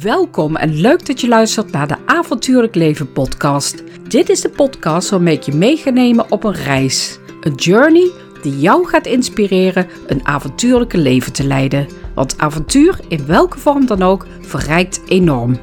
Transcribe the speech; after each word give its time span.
Welkom 0.00 0.56
en 0.56 0.74
leuk 0.74 1.06
dat 1.06 1.20
je 1.20 1.28
luistert 1.28 1.70
naar 1.70 1.88
de 1.88 1.96
Avontuurlijk 2.06 2.74
Leven 2.74 3.12
podcast. 3.12 3.82
Dit 4.08 4.28
is 4.28 4.40
de 4.40 4.48
podcast 4.48 5.10
waarmee 5.10 5.34
ik 5.34 5.42
je 5.42 5.54
mee 5.54 5.76
ga 5.76 5.90
nemen 5.90 6.30
op 6.30 6.44
een 6.44 6.54
reis. 6.54 7.18
Een 7.40 7.54
journey 7.54 8.10
die 8.42 8.58
jou 8.58 8.86
gaat 8.86 9.06
inspireren 9.06 9.88
een 10.06 10.26
avontuurlijke 10.26 10.98
leven 10.98 11.32
te 11.32 11.46
leiden. 11.46 11.86
Want 12.14 12.38
avontuur, 12.38 13.00
in 13.08 13.26
welke 13.26 13.58
vorm 13.58 13.86
dan 13.86 14.02
ook, 14.02 14.26
verrijkt 14.40 15.00
enorm. 15.08 15.58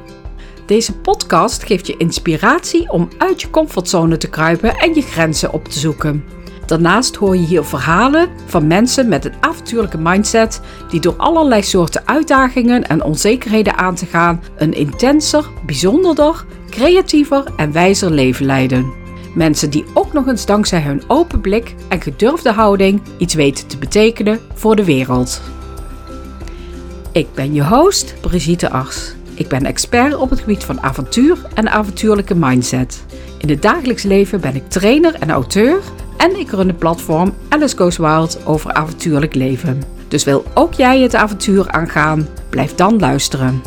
Deze 0.66 0.92
podcast 0.92 1.64
geeft 1.64 1.86
je 1.86 1.96
inspiratie 1.96 2.90
om 2.90 3.08
uit 3.18 3.40
je 3.40 3.50
comfortzone 3.50 4.16
te 4.16 4.30
kruipen 4.30 4.74
en 4.74 4.94
je 4.94 5.02
grenzen 5.02 5.52
op 5.52 5.64
te 5.64 5.78
zoeken. 5.78 6.24
Daarnaast 6.70 7.16
hoor 7.16 7.36
je 7.36 7.46
hier 7.46 7.64
verhalen 7.64 8.28
van 8.46 8.66
mensen 8.66 9.08
met 9.08 9.24
een 9.24 9.34
avontuurlijke 9.40 9.98
mindset 9.98 10.60
die 10.90 11.00
door 11.00 11.14
allerlei 11.16 11.62
soorten 11.62 12.02
uitdagingen 12.04 12.88
en 12.88 13.02
onzekerheden 13.02 13.76
aan 13.76 13.94
te 13.94 14.06
gaan 14.06 14.42
een 14.56 14.72
intenser, 14.72 15.48
bijzonderder, 15.66 16.44
creatiever 16.68 17.44
en 17.56 17.72
wijzer 17.72 18.10
leven 18.10 18.46
leiden. 18.46 18.92
Mensen 19.34 19.70
die 19.70 19.84
ook 19.94 20.12
nog 20.12 20.26
eens 20.26 20.46
dankzij 20.46 20.80
hun 20.80 21.02
open 21.06 21.40
blik 21.40 21.74
en 21.88 22.00
gedurfde 22.00 22.52
houding 22.52 23.02
iets 23.18 23.34
weten 23.34 23.66
te 23.66 23.78
betekenen 23.78 24.40
voor 24.54 24.76
de 24.76 24.84
wereld. 24.84 25.40
Ik 27.12 27.26
ben 27.34 27.54
je 27.54 27.64
host, 27.64 28.14
Brigitte 28.20 28.70
Ars. 28.70 29.14
Ik 29.34 29.48
ben 29.48 29.64
expert 29.64 30.16
op 30.16 30.30
het 30.30 30.40
gebied 30.40 30.64
van 30.64 30.80
avontuur 30.80 31.38
en 31.54 31.70
avontuurlijke 31.70 32.34
mindset. 32.34 33.04
In 33.38 33.48
het 33.48 33.62
dagelijks 33.62 34.02
leven 34.02 34.40
ben 34.40 34.54
ik 34.54 34.68
trainer 34.68 35.14
en 35.14 35.30
auteur 35.30 35.82
en 36.20 36.38
ik 36.38 36.50
run 36.50 36.68
het 36.68 36.78
platform 36.78 37.34
Alice 37.48 37.76
Goes 37.76 37.96
Wild 37.96 38.46
over 38.46 38.72
avontuurlijk 38.72 39.34
leven. 39.34 39.82
Dus 40.08 40.24
wil 40.24 40.44
ook 40.54 40.74
jij 40.74 41.00
het 41.00 41.14
avontuur 41.14 41.70
aangaan? 41.70 42.28
Blijf 42.50 42.74
dan 42.74 42.98
luisteren. 42.98 43.62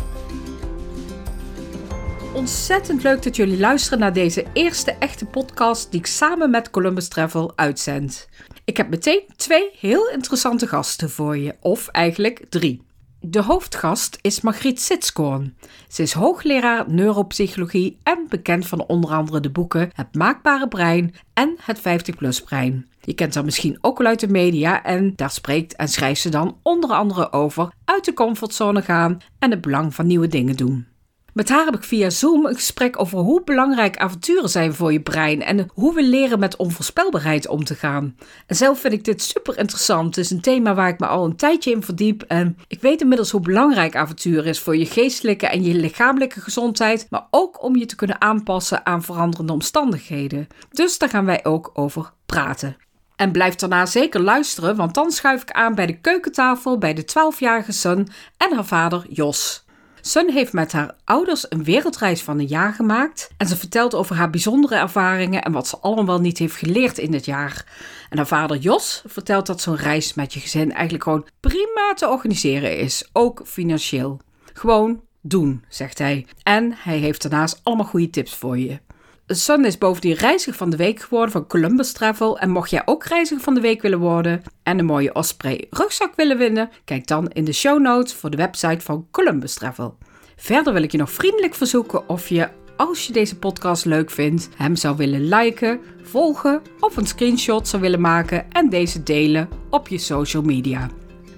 Ontzettend 2.34 3.02
leuk 3.02 3.22
dat 3.22 3.36
jullie 3.36 3.58
luisteren 3.58 3.98
naar 3.98 4.12
deze 4.12 4.44
eerste 4.52 4.90
echte 4.98 5.24
podcast 5.24 5.90
die 5.90 6.00
ik 6.00 6.06
samen 6.06 6.50
met 6.50 6.70
Columbus 6.70 7.08
Travel 7.08 7.52
uitzend. 7.56 8.28
Ik 8.64 8.76
heb 8.76 8.88
meteen 8.88 9.22
twee 9.36 9.70
heel 9.78 10.08
interessante 10.08 10.66
gasten 10.66 11.10
voor 11.10 11.36
je, 11.36 11.54
of 11.60 11.88
eigenlijk 11.88 12.42
drie. 12.48 12.82
De 13.26 13.42
hoofdgast 13.42 14.18
is 14.20 14.40
Margriet 14.40 14.80
Sitskoorn. 14.80 15.56
Ze 15.88 16.02
is 16.02 16.12
hoogleraar 16.12 16.90
neuropsychologie 16.90 17.98
en 18.02 18.26
bekend 18.28 18.66
van 18.66 18.86
onder 18.86 19.10
andere 19.10 19.40
de 19.40 19.50
boeken 19.50 19.90
Het 19.92 20.14
Maakbare 20.14 20.68
Brein 20.68 21.14
en 21.34 21.56
Het 21.60 21.78
50PLUS 21.78 22.44
Brein. 22.44 22.88
Je 23.00 23.14
kent 23.14 23.34
haar 23.34 23.44
misschien 23.44 23.78
ook 23.80 23.98
wel 23.98 24.06
uit 24.06 24.20
de 24.20 24.28
media 24.28 24.82
en 24.82 25.12
daar 25.16 25.30
spreekt 25.30 25.76
en 25.76 25.88
schrijft 25.88 26.20
ze 26.20 26.28
dan 26.28 26.58
onder 26.62 26.90
andere 26.90 27.32
over 27.32 27.72
uit 27.84 28.04
de 28.04 28.12
comfortzone 28.12 28.82
gaan 28.82 29.18
en 29.38 29.50
het 29.50 29.60
belang 29.60 29.94
van 29.94 30.06
nieuwe 30.06 30.28
dingen 30.28 30.56
doen. 30.56 30.86
Met 31.34 31.48
haar 31.48 31.64
heb 31.64 31.74
ik 31.74 31.84
via 31.84 32.10
Zoom 32.10 32.46
een 32.46 32.54
gesprek 32.54 33.00
over 33.00 33.18
hoe 33.18 33.44
belangrijk 33.44 33.96
avonturen 33.96 34.48
zijn 34.48 34.74
voor 34.74 34.92
je 34.92 35.00
brein 35.00 35.42
en 35.42 35.68
hoe 35.72 35.94
we 35.94 36.02
leren 36.02 36.38
met 36.38 36.56
onvoorspelbaarheid 36.56 37.48
om 37.48 37.64
te 37.64 37.74
gaan. 37.74 38.16
En 38.46 38.56
zelf 38.56 38.80
vind 38.80 38.92
ik 38.92 39.04
dit 39.04 39.22
super 39.22 39.58
interessant. 39.58 40.16
Het 40.16 40.24
is 40.24 40.30
een 40.30 40.40
thema 40.40 40.74
waar 40.74 40.88
ik 40.88 40.98
me 40.98 41.06
al 41.06 41.24
een 41.24 41.36
tijdje 41.36 41.70
in 41.70 41.82
verdiep 41.82 42.22
en 42.22 42.58
ik 42.68 42.80
weet 42.80 43.00
inmiddels 43.00 43.30
hoe 43.30 43.40
belangrijk 43.40 43.96
avontuur 43.96 44.46
is 44.46 44.60
voor 44.60 44.76
je 44.76 44.86
geestelijke 44.86 45.46
en 45.46 45.62
je 45.62 45.74
lichamelijke 45.74 46.40
gezondheid, 46.40 47.06
maar 47.10 47.26
ook 47.30 47.62
om 47.62 47.76
je 47.76 47.86
te 47.86 47.96
kunnen 47.96 48.20
aanpassen 48.20 48.86
aan 48.86 49.02
veranderende 49.02 49.52
omstandigheden. 49.52 50.46
Dus 50.70 50.98
daar 50.98 51.08
gaan 51.08 51.24
wij 51.24 51.44
ook 51.44 51.70
over 51.72 52.12
praten. 52.26 52.76
En 53.16 53.32
blijf 53.32 53.54
daarna 53.54 53.86
zeker 53.86 54.20
luisteren, 54.20 54.76
want 54.76 54.94
dan 54.94 55.10
schuif 55.10 55.42
ik 55.42 55.50
aan 55.50 55.74
bij 55.74 55.86
de 55.86 56.00
keukentafel 56.00 56.78
bij 56.78 56.94
de 56.94 57.02
12-jarige 57.02 57.72
Sun 57.72 58.08
en 58.36 58.54
haar 58.54 58.66
vader 58.66 59.06
Jos. 59.08 59.63
Sun 60.06 60.30
heeft 60.30 60.52
met 60.52 60.72
haar 60.72 60.96
ouders 61.04 61.46
een 61.48 61.64
wereldreis 61.64 62.22
van 62.22 62.38
een 62.38 62.46
jaar 62.46 62.72
gemaakt 62.72 63.30
en 63.36 63.46
ze 63.46 63.56
vertelt 63.56 63.94
over 63.94 64.16
haar 64.16 64.30
bijzondere 64.30 64.74
ervaringen 64.74 65.42
en 65.42 65.52
wat 65.52 65.66
ze 65.66 65.78
allemaal 65.78 66.20
niet 66.20 66.38
heeft 66.38 66.56
geleerd 66.56 66.98
in 66.98 67.12
het 67.12 67.24
jaar. 67.24 67.64
En 68.10 68.16
haar 68.16 68.26
vader 68.26 68.56
Jos 68.56 69.02
vertelt 69.06 69.46
dat 69.46 69.60
zo'n 69.60 69.76
reis 69.76 70.14
met 70.14 70.34
je 70.34 70.40
gezin 70.40 70.72
eigenlijk 70.72 71.04
gewoon 71.04 71.26
prima 71.40 71.92
te 71.94 72.08
organiseren 72.08 72.78
is, 72.78 73.08
ook 73.12 73.42
financieel. 73.44 74.20
Gewoon 74.52 75.02
doen, 75.20 75.64
zegt 75.68 75.98
hij. 75.98 76.26
En 76.42 76.74
hij 76.76 76.98
heeft 76.98 77.22
daarnaast 77.22 77.60
allemaal 77.62 77.86
goede 77.86 78.10
tips 78.10 78.34
voor 78.34 78.58
je. 78.58 78.80
Sun 79.26 79.64
is 79.64 79.78
bovendien 79.78 80.14
reiziger 80.14 80.54
van 80.54 80.70
de 80.70 80.76
week 80.76 81.00
geworden 81.00 81.30
van 81.30 81.46
Columbus 81.46 81.92
Travel. 81.92 82.38
En 82.38 82.50
mocht 82.50 82.70
jij 82.70 82.82
ook 82.84 83.04
reiziger 83.04 83.42
van 83.42 83.54
de 83.54 83.60
week 83.60 83.82
willen 83.82 83.98
worden 83.98 84.42
en 84.62 84.78
een 84.78 84.84
mooie 84.84 85.14
Osprey 85.14 85.66
rugzak 85.70 86.12
willen 86.16 86.38
winnen, 86.38 86.70
kijk 86.84 87.06
dan 87.06 87.30
in 87.30 87.44
de 87.44 87.52
show 87.52 87.80
notes 87.80 88.14
voor 88.14 88.30
de 88.30 88.36
website 88.36 88.84
van 88.84 89.06
Columbus 89.10 89.54
Travel. 89.54 89.96
Verder 90.36 90.72
wil 90.72 90.82
ik 90.82 90.92
je 90.92 90.98
nog 90.98 91.10
vriendelijk 91.10 91.54
verzoeken 91.54 92.08
of 92.08 92.28
je, 92.28 92.48
als 92.76 93.06
je 93.06 93.12
deze 93.12 93.38
podcast 93.38 93.84
leuk 93.84 94.10
vindt, 94.10 94.48
hem 94.56 94.76
zou 94.76 94.96
willen 94.96 95.28
liken, 95.28 95.80
volgen 96.02 96.62
of 96.80 96.96
een 96.96 97.06
screenshot 97.06 97.68
zou 97.68 97.82
willen 97.82 98.00
maken 98.00 98.52
en 98.52 98.68
deze 98.68 99.02
delen 99.02 99.48
op 99.70 99.88
je 99.88 99.98
social 99.98 100.42
media. 100.42 100.90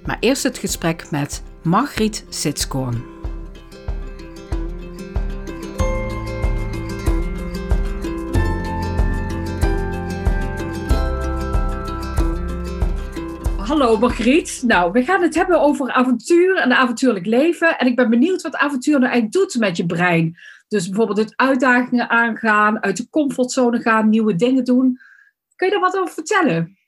Maar 0.05 0.17
eerst 0.21 0.43
het 0.43 0.59
gesprek 0.59 1.11
met 1.11 1.43
Margriet 1.63 2.25
Sitskoorn. 2.29 3.16
Hallo 13.66 13.99
Margriet. 13.99 14.62
Nou, 14.66 14.93
we 14.93 15.04
gaan 15.04 15.22
het 15.22 15.34
hebben 15.34 15.60
over 15.60 15.93
avontuur 15.93 16.56
en 16.56 16.72
avontuurlijk 16.72 17.27
leven. 17.27 17.78
En 17.78 17.87
ik 17.87 17.97
ben 17.97 18.10
benieuwd 18.10 18.43
wat 18.43 18.56
avontuur 18.56 18.99
nou 18.99 19.04
eigenlijk 19.04 19.32
doet 19.32 19.60
met 19.60 19.77
je 19.77 19.87
brein. 19.87 20.37
Dus 20.69 20.88
bijvoorbeeld 20.88 21.19
het 21.19 21.32
uitdagingen 21.37 22.09
aangaan, 22.09 22.82
uit 22.82 22.97
de 22.97 23.09
comfortzone 23.10 23.81
gaan, 23.81 24.09
nieuwe 24.09 24.34
dingen 24.34 24.65
doen. 24.65 24.99
Kun 25.56 25.66
je 25.66 25.72
daar 25.72 25.82
wat 25.82 25.97
over 25.97 26.15
vertellen? 26.15 26.78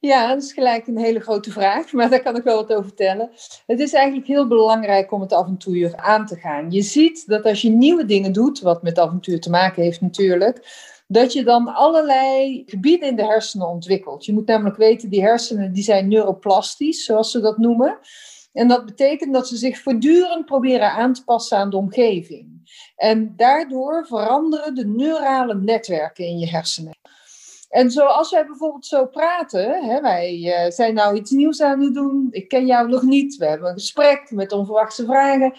Ja, 0.00 0.28
dat 0.28 0.42
is 0.42 0.52
gelijk 0.52 0.86
een 0.86 0.98
hele 0.98 1.20
grote 1.20 1.50
vraag, 1.50 1.92
maar 1.92 2.10
daar 2.10 2.22
kan 2.22 2.36
ik 2.36 2.42
wel 2.42 2.56
wat 2.56 2.72
over 2.72 2.84
vertellen. 2.84 3.30
Het 3.66 3.80
is 3.80 3.92
eigenlijk 3.92 4.26
heel 4.26 4.46
belangrijk 4.46 5.12
om 5.12 5.20
het 5.20 5.32
avontuur 5.32 5.96
aan 5.96 6.26
te 6.26 6.36
gaan. 6.36 6.70
Je 6.70 6.82
ziet 6.82 7.26
dat 7.26 7.44
als 7.44 7.62
je 7.62 7.70
nieuwe 7.70 8.04
dingen 8.04 8.32
doet, 8.32 8.60
wat 8.60 8.82
met 8.82 8.98
avontuur 8.98 9.40
te 9.40 9.50
maken 9.50 9.82
heeft 9.82 10.00
natuurlijk, 10.00 10.66
dat 11.06 11.32
je 11.32 11.44
dan 11.44 11.74
allerlei 11.74 12.62
gebieden 12.66 13.08
in 13.08 13.16
de 13.16 13.24
hersenen 13.24 13.68
ontwikkelt. 13.68 14.24
Je 14.24 14.32
moet 14.32 14.46
namelijk 14.46 14.76
weten, 14.76 15.10
die 15.10 15.22
hersenen 15.22 15.72
die 15.72 15.82
zijn 15.82 16.08
neuroplastisch, 16.08 17.04
zoals 17.04 17.30
ze 17.30 17.40
dat 17.40 17.58
noemen. 17.58 17.98
En 18.52 18.68
dat 18.68 18.84
betekent 18.84 19.34
dat 19.34 19.48
ze 19.48 19.56
zich 19.56 19.78
voortdurend 19.78 20.44
proberen 20.44 20.90
aan 20.90 21.12
te 21.12 21.24
passen 21.24 21.58
aan 21.58 21.70
de 21.70 21.76
omgeving. 21.76 22.56
En 22.96 23.36
daardoor 23.36 24.06
veranderen 24.06 24.74
de 24.74 24.86
neurale 24.86 25.54
netwerken 25.54 26.24
in 26.24 26.38
je 26.38 26.48
hersenen. 26.48 26.95
En 27.68 27.90
zoals 27.90 28.30
wij 28.30 28.46
bijvoorbeeld 28.46 28.86
zo 28.86 29.06
praten, 29.06 29.84
hè, 29.84 30.00
wij 30.00 30.38
uh, 30.38 30.70
zijn 30.70 30.94
nou 30.94 31.16
iets 31.16 31.30
nieuws 31.30 31.60
aan 31.60 31.80
het 31.80 31.94
doen, 31.94 32.28
ik 32.30 32.48
ken 32.48 32.66
jou 32.66 32.88
nog 32.88 33.02
niet, 33.02 33.36
we 33.36 33.46
hebben 33.46 33.68
een 33.68 33.74
gesprek 33.74 34.30
met 34.30 34.52
onverwachte 34.52 35.04
vragen, 35.04 35.52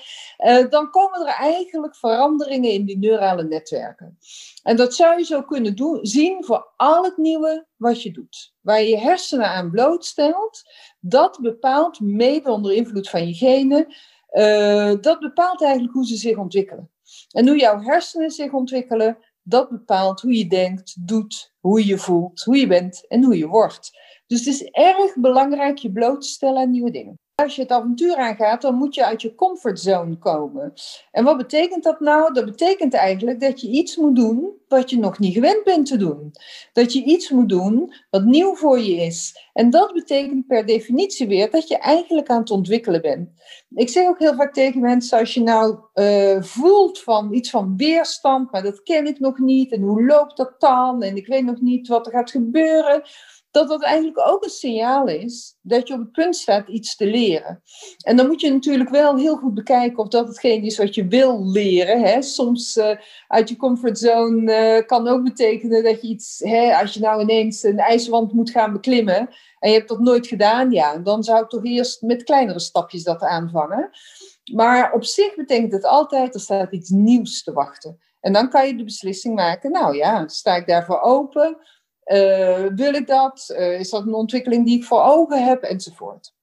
uh, 0.45 0.69
dan 0.69 0.89
komen 0.89 1.19
er 1.19 1.33
eigenlijk 1.33 1.95
veranderingen 1.95 2.71
in 2.71 2.85
die 2.85 2.97
neurale 2.97 3.43
netwerken. 3.43 4.17
En 4.63 4.75
dat 4.75 4.95
zou 4.95 5.17
je 5.17 5.25
zo 5.25 5.41
kunnen 5.41 5.75
doen, 5.75 5.99
zien 6.01 6.43
voor 6.43 6.73
al 6.75 7.03
het 7.03 7.17
nieuwe 7.17 7.65
wat 7.75 8.03
je 8.03 8.11
doet. 8.11 8.53
Waar 8.61 8.81
je 8.81 8.97
hersenen 8.97 9.49
aan 9.49 9.71
blootstelt, 9.71 10.63
dat 10.99 11.39
bepaalt, 11.41 11.99
mede 11.99 12.51
onder 12.51 12.73
invloed 12.73 13.09
van 13.09 13.27
je 13.27 13.33
genen, 13.33 13.95
uh, 14.31 14.93
dat 15.01 15.19
bepaalt 15.19 15.61
eigenlijk 15.61 15.93
hoe 15.93 16.05
ze 16.05 16.15
zich 16.15 16.37
ontwikkelen. 16.37 16.91
En 17.31 17.47
hoe 17.47 17.57
jouw 17.57 17.81
hersenen 17.81 18.31
zich 18.31 18.51
ontwikkelen, 18.51 19.17
dat 19.49 19.69
bepaalt 19.69 20.21
hoe 20.21 20.37
je 20.37 20.47
denkt, 20.47 21.07
doet, 21.07 21.53
hoe 21.59 21.85
je 21.85 21.97
voelt, 21.97 22.43
hoe 22.43 22.57
je 22.57 22.67
bent 22.67 23.07
en 23.07 23.23
hoe 23.23 23.37
je 23.37 23.47
wordt. 23.47 23.91
Dus 24.27 24.45
het 24.45 24.47
is 24.47 24.63
erg 24.63 25.15
belangrijk 25.15 25.77
je 25.77 25.91
bloot 25.91 26.21
te 26.21 26.27
stellen 26.27 26.61
aan 26.61 26.71
nieuwe 26.71 26.91
dingen. 26.91 27.19
Als 27.35 27.55
je 27.55 27.61
het 27.61 27.71
avontuur 27.71 28.15
aangaat, 28.15 28.61
dan 28.61 28.75
moet 28.75 28.95
je 28.95 29.05
uit 29.05 29.21
je 29.21 29.35
comfortzone 29.35 30.17
komen. 30.17 30.73
En 31.11 31.23
wat 31.23 31.37
betekent 31.37 31.83
dat 31.83 31.99
nou? 31.99 32.33
Dat 32.33 32.45
betekent 32.45 32.93
eigenlijk 32.93 33.39
dat 33.39 33.61
je 33.61 33.67
iets 33.67 33.95
moet 33.95 34.15
doen 34.15 34.53
wat 34.67 34.89
je 34.89 34.99
nog 34.99 35.19
niet 35.19 35.33
gewend 35.33 35.63
bent 35.63 35.85
te 35.85 35.97
doen. 35.97 36.31
Dat 36.73 36.93
je 36.93 37.03
iets 37.03 37.29
moet 37.29 37.49
doen 37.49 37.93
wat 38.09 38.23
nieuw 38.23 38.55
voor 38.55 38.79
je 38.79 38.95
is. 38.95 39.49
En 39.53 39.69
dat 39.69 39.93
betekent 39.93 40.47
per 40.47 40.65
definitie 40.65 41.27
weer 41.27 41.51
dat 41.51 41.67
je 41.67 41.77
eigenlijk 41.77 42.29
aan 42.29 42.39
het 42.39 42.51
ontwikkelen 42.51 43.01
bent. 43.01 43.29
Ik 43.69 43.89
zeg 43.89 44.07
ook 44.07 44.19
heel 44.19 44.35
vaak 44.35 44.53
tegen 44.53 44.81
mensen, 44.81 45.19
als 45.19 45.33
je 45.33 45.41
nou 45.41 45.77
uh, 45.93 46.41
voelt 46.41 46.99
van 46.99 47.33
iets 47.33 47.49
van 47.49 47.77
weerstand, 47.77 48.51
maar 48.51 48.63
dat 48.63 48.83
ken 48.83 49.05
ik 49.07 49.19
nog 49.19 49.37
niet, 49.37 49.71
en 49.71 49.81
hoe 49.81 50.05
loopt 50.05 50.37
dat 50.37 50.55
dan, 50.57 51.03
en 51.03 51.15
ik 51.15 51.27
weet 51.27 51.45
nog 51.45 51.61
niet 51.61 51.87
wat 51.87 52.05
er 52.05 52.11
gaat 52.11 52.31
gebeuren 52.31 53.03
dat 53.57 53.67
dat 53.67 53.83
eigenlijk 53.83 54.27
ook 54.27 54.43
een 54.43 54.49
signaal 54.49 55.07
is 55.07 55.57
dat 55.61 55.87
je 55.87 55.93
op 55.93 55.99
het 55.99 56.11
punt 56.11 56.35
staat 56.35 56.67
iets 56.67 56.95
te 56.95 57.05
leren. 57.05 57.61
En 58.03 58.15
dan 58.17 58.27
moet 58.27 58.41
je 58.41 58.51
natuurlijk 58.51 58.89
wel 58.89 59.15
heel 59.15 59.35
goed 59.35 59.53
bekijken 59.53 59.97
of 59.97 60.07
dat 60.07 60.27
hetgeen 60.27 60.63
is 60.63 60.77
wat 60.77 60.95
je 60.95 61.07
wil 61.07 61.51
leren. 61.51 62.01
Hè. 62.01 62.21
Soms 62.21 62.77
uh, 62.77 62.95
uit 63.27 63.49
je 63.49 63.55
comfortzone 63.55 64.77
uh, 64.77 64.85
kan 64.85 65.07
ook 65.07 65.23
betekenen 65.23 65.83
dat 65.83 66.01
je 66.01 66.07
iets, 66.07 66.39
hè, 66.43 66.75
als 66.75 66.93
je 66.93 66.99
nou 66.99 67.21
ineens 67.21 67.63
een 67.63 67.79
ijswand 67.79 68.33
moet 68.33 68.49
gaan 68.49 68.73
beklimmen 68.73 69.29
en 69.59 69.69
je 69.69 69.75
hebt 69.75 69.89
dat 69.89 69.99
nooit 69.99 70.27
gedaan, 70.27 70.71
ja, 70.71 70.97
dan 70.97 71.23
zou 71.23 71.43
ik 71.43 71.49
toch 71.49 71.65
eerst 71.65 72.01
met 72.01 72.23
kleinere 72.23 72.59
stapjes 72.59 73.03
dat 73.03 73.21
aanvangen. 73.21 73.89
Maar 74.53 74.93
op 74.93 75.03
zich 75.03 75.35
betekent 75.35 75.71
het 75.71 75.85
altijd, 75.85 76.33
er 76.33 76.39
staat 76.39 76.71
iets 76.71 76.89
nieuws 76.89 77.43
te 77.43 77.53
wachten. 77.53 77.99
En 78.19 78.33
dan 78.33 78.49
kan 78.49 78.67
je 78.67 78.75
de 78.75 78.83
beslissing 78.83 79.35
maken, 79.35 79.71
nou 79.71 79.95
ja, 79.95 80.27
sta 80.27 80.55
ik 80.55 80.67
daarvoor 80.67 81.01
open? 81.01 81.57
Uh, 82.07 82.65
wil 82.75 82.93
ik 82.93 83.07
dat? 83.07 83.53
Uh, 83.57 83.79
is 83.79 83.89
dat 83.89 84.05
een 84.05 84.13
ontwikkeling 84.13 84.65
die 84.65 84.77
ik 84.77 84.83
voor 84.83 85.01
ogen 85.01 85.45
heb? 85.45 85.63
Enzovoort. 85.63 86.35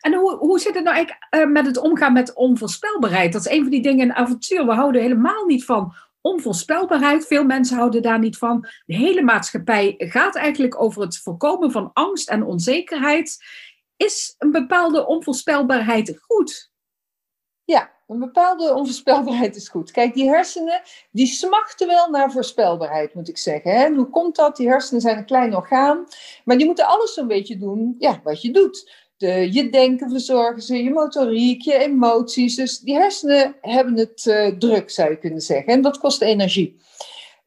En 0.00 0.14
hoe, 0.14 0.36
hoe 0.36 0.58
zit 0.58 0.74
het 0.74 0.84
nou 0.84 0.96
eigenlijk 0.96 1.26
uh, 1.34 1.52
met 1.52 1.66
het 1.66 1.78
omgaan 1.78 2.12
met 2.12 2.34
onvoorspelbaarheid? 2.34 3.32
Dat 3.32 3.46
is 3.46 3.52
een 3.52 3.62
van 3.62 3.70
die 3.70 3.82
dingen 3.82 4.04
in 4.04 4.14
avontuur. 4.14 4.66
We 4.66 4.72
houden 4.72 5.02
helemaal 5.02 5.44
niet 5.44 5.64
van 5.64 5.94
onvoorspelbaarheid. 6.20 7.26
Veel 7.26 7.44
mensen 7.44 7.76
houden 7.76 8.02
daar 8.02 8.18
niet 8.18 8.36
van. 8.36 8.68
De 8.86 8.96
hele 8.96 9.22
maatschappij 9.22 9.94
gaat 9.98 10.36
eigenlijk 10.36 10.82
over 10.82 11.02
het 11.02 11.18
voorkomen 11.18 11.70
van 11.70 11.90
angst 11.92 12.30
en 12.30 12.42
onzekerheid. 12.42 13.44
Is 13.96 14.34
een 14.38 14.50
bepaalde 14.50 15.06
onvoorspelbaarheid 15.06 16.18
goed? 16.20 16.69
Ja, 17.70 17.90
een 18.08 18.18
bepaalde 18.18 18.74
onvoorspelbaarheid 18.74 19.56
is 19.56 19.68
goed. 19.68 19.90
Kijk, 19.90 20.14
die 20.14 20.28
hersenen, 20.28 20.82
die 21.10 21.26
smachten 21.26 21.86
wel 21.86 22.10
naar 22.10 22.32
voorspelbaarheid, 22.32 23.14
moet 23.14 23.28
ik 23.28 23.38
zeggen. 23.38 23.72
Hè? 23.72 23.94
hoe 23.94 24.08
komt 24.08 24.36
dat? 24.36 24.56
Die 24.56 24.68
hersenen 24.68 25.00
zijn 25.00 25.16
een 25.16 25.24
klein 25.24 25.56
orgaan, 25.56 26.06
maar 26.44 26.56
die 26.56 26.66
moeten 26.66 26.86
alles 26.86 27.14
zo'n 27.14 27.26
beetje 27.26 27.58
doen 27.58 27.94
ja, 27.98 28.20
wat 28.24 28.42
je 28.42 28.50
doet. 28.50 28.92
De, 29.16 29.52
je 29.52 29.70
denken 29.70 30.10
verzorgen 30.10 30.62
ze, 30.62 30.82
je 30.82 30.90
motoriek, 30.90 31.62
je 31.62 31.74
emoties. 31.74 32.56
Dus 32.56 32.78
die 32.78 32.94
hersenen 32.94 33.56
hebben 33.60 33.96
het 33.96 34.24
uh, 34.24 34.46
druk, 34.46 34.90
zou 34.90 35.10
je 35.10 35.18
kunnen 35.18 35.40
zeggen. 35.40 35.72
En 35.72 35.82
dat 35.82 35.98
kost 35.98 36.22
energie. 36.22 36.80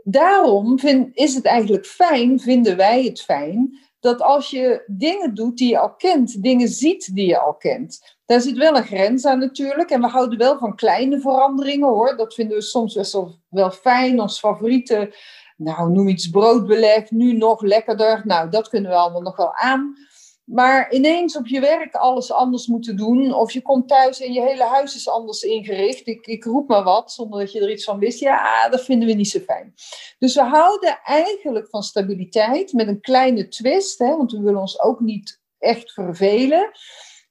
Daarom 0.04 0.80
vind, 0.80 1.10
is 1.14 1.36
het 1.36 1.46
eigenlijk 1.46 1.86
fijn, 1.86 2.40
vinden 2.40 2.78
wij 2.78 3.04
het 3.04 3.22
fijn, 3.22 3.80
dat 4.00 4.22
als 4.22 4.50
je 4.50 4.84
dingen 4.88 5.34
doet 5.34 5.58
die 5.58 5.70
je 5.70 5.80
al 5.80 5.96
kent, 5.96 6.44
dingen 6.44 6.68
ziet 6.68 7.16
die 7.16 7.28
je 7.28 7.40
al 7.40 7.54
kent. 7.54 8.13
Daar 8.26 8.42
zit 8.42 8.58
wel 8.58 8.78
een 8.78 8.84
grens 8.84 9.26
aan 9.26 9.40
natuurlijk. 9.40 9.90
En 9.90 10.02
we 10.02 10.08
houden 10.08 10.38
wel 10.38 10.58
van 10.58 10.76
kleine 10.76 11.20
veranderingen 11.20 11.88
hoor. 11.88 12.18
Dat 12.18 12.34
vinden 12.34 12.58
we 12.58 12.64
soms 12.64 12.94
best 12.94 13.14
wel, 13.14 13.40
wel 13.50 13.72
fijn. 13.72 14.22
Ons 14.22 14.40
favoriete, 14.40 15.16
nou 15.58 15.92
noem 15.92 16.08
iets 16.08 16.30
broodbeleg, 16.30 17.12
nu 17.12 17.34
nog 17.34 17.62
lekkerder. 17.62 18.22
Nou, 18.26 18.50
dat 18.50 18.70
kunnen 18.70 18.92
we 18.92 18.98
allemaal 18.98 19.22
nog 19.22 19.36
wel 19.36 19.56
aan. 19.56 19.96
Maar 20.44 20.94
ineens 20.94 21.38
op 21.38 21.48
je 21.48 21.60
werk 21.60 21.96
alles 21.96 22.32
anders 22.32 22.68
moeten 22.68 22.96
doen. 22.96 23.34
Of 23.34 23.52
je 23.52 23.62
komt 23.62 23.88
thuis 23.88 24.22
en 24.22 24.34
je 24.34 24.42
hele 24.42 24.64
huis 24.64 24.96
is 24.96 25.10
anders 25.10 25.42
ingericht. 25.42 26.08
Ik, 26.08 26.26
ik 26.26 26.44
roep 26.44 26.68
maar 26.68 26.84
wat, 26.84 27.12
zonder 27.12 27.40
dat 27.40 27.52
je 27.52 27.60
er 27.60 27.72
iets 27.72 27.84
van 27.84 28.00
wist. 28.00 28.20
Ja, 28.20 28.70
dat 28.70 28.84
vinden 28.84 29.08
we 29.08 29.14
niet 29.14 29.30
zo 29.30 29.40
fijn. 29.40 29.74
Dus 30.20 30.36
we 30.36 30.44
houden 30.44 31.00
eigenlijk 31.04 31.70
van 31.70 31.84
stabiliteit 31.84 32.74
met 32.74 32.88
een 32.88 33.02
kleine 33.02 33.48
twist. 33.48 34.00
Hè, 34.00 34.18
want 34.18 34.32
we 34.32 34.42
willen 34.42 34.60
ons 34.60 34.82
ook 34.82 35.00
niet 35.00 35.42
echt 35.60 35.92
vervelen. 35.92 36.72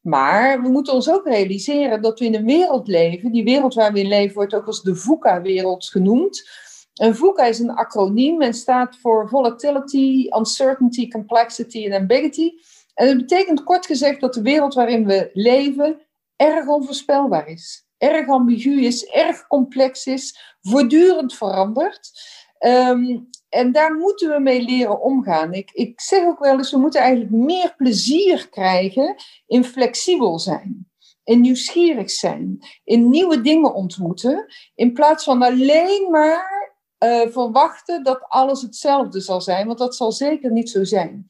Maar 0.03 0.63
we 0.63 0.69
moeten 0.69 0.95
ons 0.95 1.11
ook 1.11 1.27
realiseren 1.27 2.03
dat 2.03 2.19
we 2.19 2.25
in 2.25 2.35
een 2.35 2.45
wereld 2.45 2.89
leven. 2.89 3.33
Die 3.33 3.45
wereld 3.45 3.75
waar 3.75 3.93
we 3.93 4.01
in 4.01 4.09
leven 4.09 4.35
wordt 4.35 4.55
ook 4.55 4.67
als 4.67 4.83
de 4.83 4.95
VUCA-wereld 4.95 5.85
genoemd. 5.85 6.49
En 6.95 7.17
VUCA 7.17 7.45
is 7.45 7.59
een 7.59 7.71
acroniem 7.71 8.43
en 8.43 8.55
staat 8.55 8.97
voor 8.97 9.29
Volatility, 9.29 10.29
Uncertainty, 10.39 11.09
Complexity 11.09 11.87
en 11.87 12.01
Ambiguity. 12.01 12.51
En 12.95 13.09
het 13.09 13.17
betekent 13.17 13.63
kort 13.63 13.87
gezegd 13.87 14.21
dat 14.21 14.35
de 14.35 14.43
wereld 14.43 14.75
waarin 14.75 15.07
we 15.07 15.31
leven 15.33 16.01
erg 16.37 16.67
onvoorspelbaar 16.67 17.49
is. 17.49 17.87
Erg 17.99 18.29
ambigu 18.29 18.85
is, 18.85 19.05
erg 19.05 19.47
complex 19.47 20.07
is, 20.07 20.57
voortdurend 20.61 21.35
verandert. 21.35 22.11
Ehm, 22.59 23.19
en 23.53 23.73
daar 23.73 23.95
moeten 23.95 24.31
we 24.31 24.41
mee 24.41 24.63
leren 24.63 25.01
omgaan. 25.01 25.53
Ik, 25.53 25.71
ik 25.71 26.01
zeg 26.01 26.25
ook 26.25 26.39
wel 26.39 26.59
eens, 26.59 26.71
we 26.71 26.79
moeten 26.79 27.01
eigenlijk 27.01 27.31
meer 27.31 27.75
plezier 27.77 28.49
krijgen 28.49 29.15
in 29.47 29.65
flexibel 29.65 30.39
zijn. 30.39 30.91
In 31.25 31.41
nieuwsgierig 31.41 32.11
zijn. 32.11 32.59
In 32.85 33.11
nieuwe 33.11 33.41
dingen 33.41 33.75
ontmoeten. 33.75 34.47
In 34.75 34.93
plaats 34.93 35.25
van 35.25 35.43
alleen 35.43 36.11
maar 36.11 36.75
uh, 36.99 37.21
verwachten 37.27 38.05
dat 38.05 38.25
alles 38.29 38.63
hetzelfde 38.63 39.21
zal 39.21 39.41
zijn. 39.41 39.67
Want 39.67 39.79
dat 39.79 39.97
zal 39.97 40.13
zeker 40.13 40.53
niet 40.53 40.71
zo 40.71 40.85
zijn. 40.85 41.27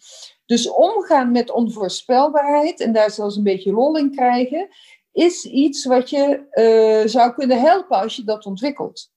Dus 0.46 0.70
omgaan 0.70 1.32
met 1.32 1.50
onvoorspelbaarheid 1.50 2.80
en 2.80 2.92
daar 2.92 3.10
zelfs 3.10 3.36
een 3.36 3.42
beetje 3.42 3.72
lol 3.72 3.96
in 3.96 4.10
krijgen, 4.10 4.68
is 5.12 5.44
iets 5.44 5.84
wat 5.84 6.10
je 6.10 6.46
uh, 6.52 7.10
zou 7.10 7.32
kunnen 7.32 7.60
helpen 7.60 8.00
als 8.00 8.16
je 8.16 8.24
dat 8.24 8.46
ontwikkelt. 8.46 9.10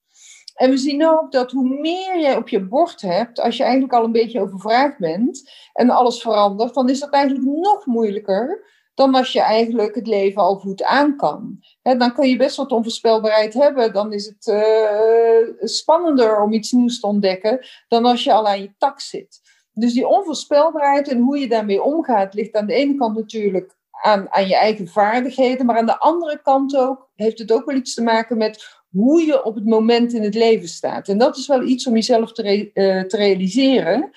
En 0.56 0.70
we 0.70 0.78
zien 0.78 1.08
ook 1.08 1.32
dat 1.32 1.52
hoe 1.52 1.80
meer 1.80 2.20
jij 2.20 2.38
op 2.38 2.50
je 2.50 2.66
bord 2.66 3.02
hebt, 3.02 3.40
als 3.40 3.58
je 3.58 3.64
eigenlijk 3.64 3.94
al 3.94 4.04
een 4.04 4.12
beetje 4.12 4.42
overvraagd 4.42 4.98
bent 4.98 5.52
en 5.74 5.90
alles 5.90 6.22
verandert, 6.22 6.74
dan 6.74 6.90
is 6.90 7.00
dat 7.00 7.10
eigenlijk 7.10 7.46
nog 7.46 7.86
moeilijker 7.86 8.74
dan 8.94 9.16
als 9.16 9.32
je 9.32 9.42
eigenlijk 9.42 9.96
het 9.96 10.08
leven 10.08 10.42
al 10.42 10.56
goed 10.56 10.84
aan 10.84 11.16
kan. 11.16 11.60
dan 11.82 12.14
kun 12.14 12.30
je 12.30 12.38
best 12.38 12.56
wat 12.56 12.72
onvoorspelbaarheid 12.72 13.54
hebben. 13.54 13.94
Dan 13.94 14.14
is 14.14 14.26
het 14.26 14.48
uh, 14.48 15.68
spannender 15.68 16.42
om 16.42 16.54
iets 16.54 16.72
nieuws 16.72 17.00
te 17.00 17.08
ontdekken 17.08 17.66
dan 17.88 18.06
als 18.06 18.24
je 18.24 18.34
al 18.34 18.48
aan 18.48 18.62
je 18.62 18.74
tak 18.78 19.00
zit. 19.00 19.42
Dus 19.74 19.94
die 19.94 20.08
onvoorspelbaarheid 20.08 21.08
en 21.08 21.20
hoe 21.20 21.40
je 21.40 21.48
daarmee 21.48 21.84
omgaat, 21.84 22.34
ligt 22.34 22.56
aan 22.56 22.66
de 22.66 22.74
ene 22.74 22.96
kant 22.96 23.16
natuurlijk 23.16 23.76
aan, 23.92 24.32
aan 24.34 24.48
je 24.48 24.56
eigen 24.56 24.88
vaardigheden, 24.88 25.66
maar 25.66 25.78
aan 25.78 25.86
de 25.86 26.00
andere 26.00 26.42
kant 26.42 26.76
ook 26.76 27.10
heeft 27.16 27.40
het 27.40 27.52
ook 27.52 27.66
wel 27.66 27.76
iets 27.76 27.94
te 27.94 28.04
maken 28.04 28.38
met 28.38 28.84
hoe 28.96 29.26
je 29.26 29.44
op 29.44 29.56
het 29.56 29.66
moment 29.66 30.14
in 30.14 30.24
het 30.24 30.36
leven 30.36 30.68
staat. 30.68 31.08
En 31.08 31.18
dat 31.18 31.38
is 31.38 31.48
wel 31.48 31.64
iets 31.64 31.88
om 31.88 31.94
jezelf 31.94 32.32
te, 32.32 32.72
uh, 32.74 33.02
te 33.02 33.18
realiseren. 33.18 34.12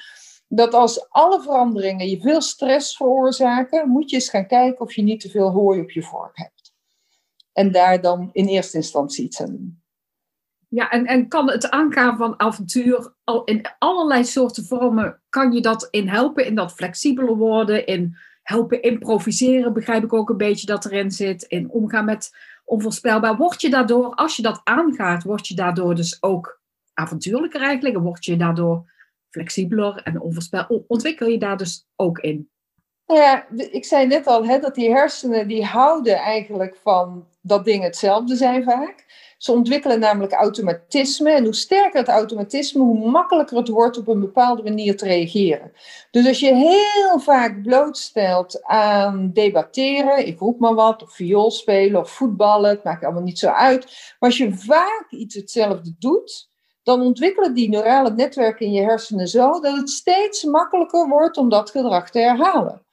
Dat 0.49 0.75
als 0.75 1.11
alle 1.11 1.43
veranderingen 1.43 2.09
je 2.09 2.21
veel 2.21 2.41
stress 2.41 2.97
veroorzaken, 2.97 3.89
moet 3.89 4.11
je 4.11 4.17
eens 4.17 4.31
gaan 4.31 4.47
kijken 4.47 4.81
of 4.81 4.93
je 4.93 5.03
niet 5.03 5.21
te 5.21 5.31
veel 5.31 5.51
hooi 5.51 5.81
op 5.81 5.91
je 5.91 6.03
vork 6.03 6.37
hebt. 6.37 6.73
En 7.53 7.73
daar 7.73 8.01
dan 8.01 8.31
in 8.33 8.47
eerste 8.47 8.77
instantie 8.77 9.25
iets 9.25 9.41
aan 9.41 9.51
doen. 9.51 9.83
Ja, 10.69 10.91
en, 10.91 11.07
en 11.07 11.29
kan 11.29 11.51
het 11.51 11.71
aangaan 11.71 12.17
van 12.17 12.41
avontuur 12.41 13.15
al 13.25 13.45
in 13.45 13.67
allerlei 13.79 14.25
soorten 14.25 14.65
vormen, 14.65 15.21
kan 15.29 15.53
je 15.53 15.61
dat 15.61 15.89
in 15.91 16.09
helpen, 16.09 16.47
in 16.47 16.55
dat 16.55 16.73
flexibeler 16.73 17.37
worden, 17.37 17.87
in 17.87 18.17
helpen 18.43 18.83
improviseren, 18.83 19.73
begrijp 19.73 20.05
ik 20.05 20.13
ook 20.13 20.31
een 20.31 20.37
beetje 20.37 20.67
dat 20.67 20.85
erin 20.85 21.11
zit, 21.11 21.43
in 21.43 21.71
omgaan 21.71 22.05
met 22.05 22.37
onvoorspelbaar. 22.69 23.37
Word 23.37 23.61
je 23.61 23.70
daardoor, 23.70 24.15
als 24.15 24.37
je 24.37 24.43
dat 24.43 24.61
aangaat, 24.65 25.23
word 25.23 25.49
je 25.49 25.55
daardoor 25.55 25.94
dus 25.94 26.23
ook 26.23 26.61
avontuurlijker 26.94 27.61
eigenlijk, 27.61 27.97
en 27.97 28.03
word 28.03 28.25
je 28.25 28.37
daardoor 28.37 28.93
flexibeler 29.31 30.03
en 30.03 30.20
onvoorspelbaar, 30.20 30.79
ontwikkel 30.87 31.26
je 31.26 31.38
daar 31.38 31.56
dus 31.56 31.87
ook 31.97 32.19
in? 32.19 32.50
Ja, 33.06 33.47
ik 33.50 33.85
zei 33.85 34.06
net 34.06 34.26
al 34.26 34.47
hè, 34.47 34.59
dat 34.59 34.75
die 34.75 34.91
hersenen 34.91 35.49
die 35.49 35.65
houden 35.65 36.17
eigenlijk 36.17 36.76
van 36.82 37.29
dat 37.41 37.65
dingen 37.65 37.87
hetzelfde 37.87 38.37
zijn 38.37 38.65
vaak. 38.65 39.05
Ze 39.38 39.52
ontwikkelen 39.52 40.00
namelijk 40.00 40.32
automatisme. 40.32 41.31
En 41.31 41.44
hoe 41.44 41.55
sterker 41.55 41.98
het 41.98 42.08
automatisme, 42.08 42.82
hoe 42.82 43.10
makkelijker 43.10 43.56
het 43.56 43.69
wordt 43.69 43.98
op 43.98 44.08
een 44.08 44.20
bepaalde 44.20 44.63
manier 44.63 44.96
te 44.96 45.05
reageren. 45.05 45.72
Dus 46.10 46.27
als 46.27 46.41
je 46.41 46.55
heel 46.55 47.20
vaak 47.20 47.63
blootstelt 47.63 48.63
aan 48.65 49.31
debatteren, 49.32 50.27
ik 50.27 50.39
roep 50.39 50.58
maar 50.60 50.74
wat, 50.74 51.03
of 51.03 51.13
viool 51.13 51.51
spelen 51.51 52.01
of 52.01 52.10
voetballen, 52.10 52.70
het 52.70 52.84
maakt 52.84 53.05
allemaal 53.05 53.22
niet 53.22 53.39
zo 53.39 53.48
uit. 53.48 53.84
Maar 54.19 54.29
als 54.29 54.39
je 54.39 54.55
vaak 54.55 55.06
iets 55.10 55.34
hetzelfde 55.34 55.94
doet, 55.98 56.48
dan 56.82 57.01
ontwikkelen 57.01 57.55
die 57.55 57.69
neurale 57.69 58.10
netwerken 58.10 58.67
in 58.67 58.72
je 58.72 58.82
hersenen 58.82 59.29
zo 59.29 59.60
dat 59.60 59.77
het 59.77 59.91
steeds 59.91 60.44
makkelijker 60.44 61.08
wordt 61.08 61.36
om 61.36 61.48
dat 61.48 61.70
gedrag 61.70 62.10
te 62.10 62.19
herhalen. 62.19 62.86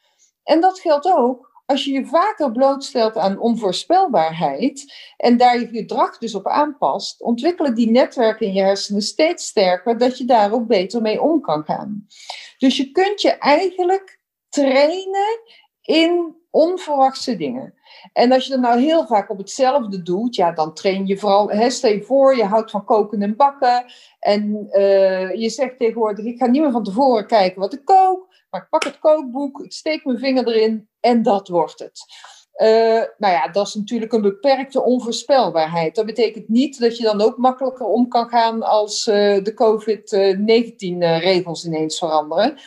En 0.43 0.62
dat 0.62 0.79
geldt 0.79 1.08
ook 1.08 1.54
als 1.65 1.86
je 1.86 1.91
je 1.91 2.05
vaker 2.05 2.51
blootstelt 2.51 3.17
aan 3.17 3.39
onvoorspelbaarheid 3.39 4.93
en 5.17 5.38
daar 5.38 5.60
je 5.60 5.67
gedrag 5.67 6.17
dus 6.17 6.36
op 6.36 6.48
aanpast, 6.48 7.22
ontwikkelen 7.22 7.75
die 7.75 7.91
netwerken 7.91 8.48
in 8.48 8.53
je 8.53 8.62
hersenen 8.62 9.01
steeds 9.01 9.45
sterker 9.45 9.98
dat 9.98 10.17
je 10.17 10.25
daar 10.25 10.53
ook 10.53 10.67
beter 10.67 11.01
mee 11.01 11.22
om 11.22 11.41
kan 11.41 11.63
gaan. 11.63 12.07
Dus 12.57 12.77
je 12.77 12.91
kunt 12.91 13.22
je 13.22 13.31
eigenlijk 13.31 14.19
trainen 14.50 15.39
in 15.81 16.36
onverwachte 16.50 17.36
dingen. 17.36 17.74
En 18.13 18.31
als 18.31 18.45
je 18.45 18.51
dat 18.51 18.60
nou 18.60 18.79
heel 18.79 19.05
vaak 19.05 19.29
op 19.29 19.38
hetzelfde 19.38 20.01
doet, 20.01 20.36
ja, 20.36 20.51
dan 20.51 20.74
train 20.74 21.07
je 21.07 21.17
vooral, 21.17 21.50
hè, 21.50 21.69
stel 21.69 21.91
je 21.91 22.03
voor, 22.03 22.36
je 22.36 22.43
houdt 22.43 22.72
van 22.72 22.86
koken 22.86 23.22
en 23.22 23.36
bakken. 23.36 23.86
En 24.19 24.67
uh, 24.72 25.34
je 25.34 25.50
zegt 25.50 25.77
tegenwoordig, 25.77 26.25
ik 26.25 26.38
ga 26.38 26.45
niet 26.45 26.62
meer 26.62 26.72
van 26.72 26.84
tevoren 26.84 27.27
kijken 27.27 27.60
wat 27.60 27.74
ik 27.74 27.86
kook. 27.86 28.25
Maar 28.55 28.63
ik 28.63 28.69
pak 28.69 28.83
het 28.83 29.00
kookboek, 29.00 29.59
ik 29.59 29.74
steek 29.74 30.05
mijn 30.05 30.19
vinger 30.19 30.47
erin 30.47 30.89
en 31.00 31.24
dat 31.24 31.47
wordt 31.47 31.79
het. 31.79 32.05
Uh, 32.62 33.03
nou 33.17 33.33
ja, 33.33 33.47
dat 33.47 33.67
is 33.67 33.74
natuurlijk 33.74 34.13
een 34.13 34.21
beperkte 34.21 34.81
onvoorspelbaarheid. 34.81 35.95
Dat 35.95 36.05
betekent 36.05 36.50
niet 36.50 36.79
dat 36.79 36.97
je 36.97 37.03
dan 37.03 37.21
ook 37.21 37.38
makkelijker 37.38 37.85
om 37.85 38.07
kan 38.07 38.29
gaan 38.29 38.63
als 38.63 39.07
uh, 39.07 39.43
de 39.43 39.53
COVID-19-regels 39.53 41.65
ineens 41.65 41.97
veranderen. 41.97 42.57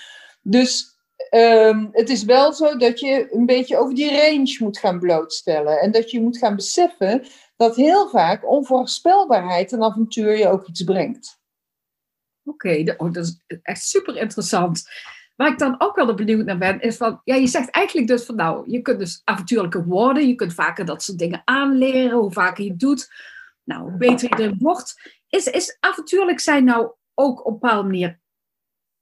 Dus 0.42 0.98
um, 1.30 1.88
het 1.92 2.08
is 2.08 2.24
wel 2.24 2.52
zo 2.52 2.76
dat 2.76 3.00
je 3.00 3.34
een 3.34 3.46
beetje 3.46 3.76
over 3.76 3.94
die 3.94 4.10
range 4.10 4.56
moet 4.58 4.78
gaan 4.78 4.98
blootstellen. 4.98 5.80
En 5.80 5.90
dat 5.90 6.10
je 6.10 6.20
moet 6.20 6.38
gaan 6.38 6.56
beseffen 6.56 7.26
dat 7.56 7.76
heel 7.76 8.08
vaak 8.08 8.50
onvoorspelbaarheid 8.50 9.72
een 9.72 9.82
avontuur 9.82 10.38
je 10.38 10.48
ook 10.48 10.66
iets 10.66 10.84
brengt. 10.84 11.40
Oké, 12.44 12.94
oh, 12.96 13.12
dat 13.12 13.24
is 13.24 13.40
echt 13.62 13.82
super 13.82 14.16
interessant. 14.16 14.82
Waar 15.38 15.52
ik 15.52 15.58
dan 15.58 15.74
ook 15.78 15.96
wel 15.96 16.14
benieuwd 16.14 16.44
naar 16.44 16.58
ben, 16.58 16.80
is 16.80 16.96
van, 16.96 17.20
ja, 17.24 17.34
je 17.34 17.46
zegt 17.46 17.70
eigenlijk 17.70 18.06
dus 18.06 18.24
van, 18.24 18.36
nou, 18.36 18.70
je 18.70 18.82
kunt 18.82 18.98
dus 18.98 19.20
avontuurlijker 19.24 19.84
worden, 19.84 20.28
je 20.28 20.34
kunt 20.34 20.54
vaker 20.54 20.84
dat 20.84 21.02
soort 21.02 21.18
dingen 21.18 21.42
aanleren, 21.44 22.18
hoe 22.18 22.32
vaker 22.32 22.64
je 22.64 22.70
het 22.70 22.80
doet, 22.80 23.10
nou, 23.64 23.82
hoe 23.82 23.96
beter 23.96 24.38
je 24.38 24.44
er 24.44 24.54
wordt. 24.58 25.16
Is, 25.28 25.46
is 25.46 25.76
avontuurlijk 25.80 26.40
zijn 26.40 26.64
nou 26.64 26.90
ook 27.14 27.46
op 27.46 27.46
een 27.46 27.58
bepaalde 27.58 27.88
manier 27.88 28.20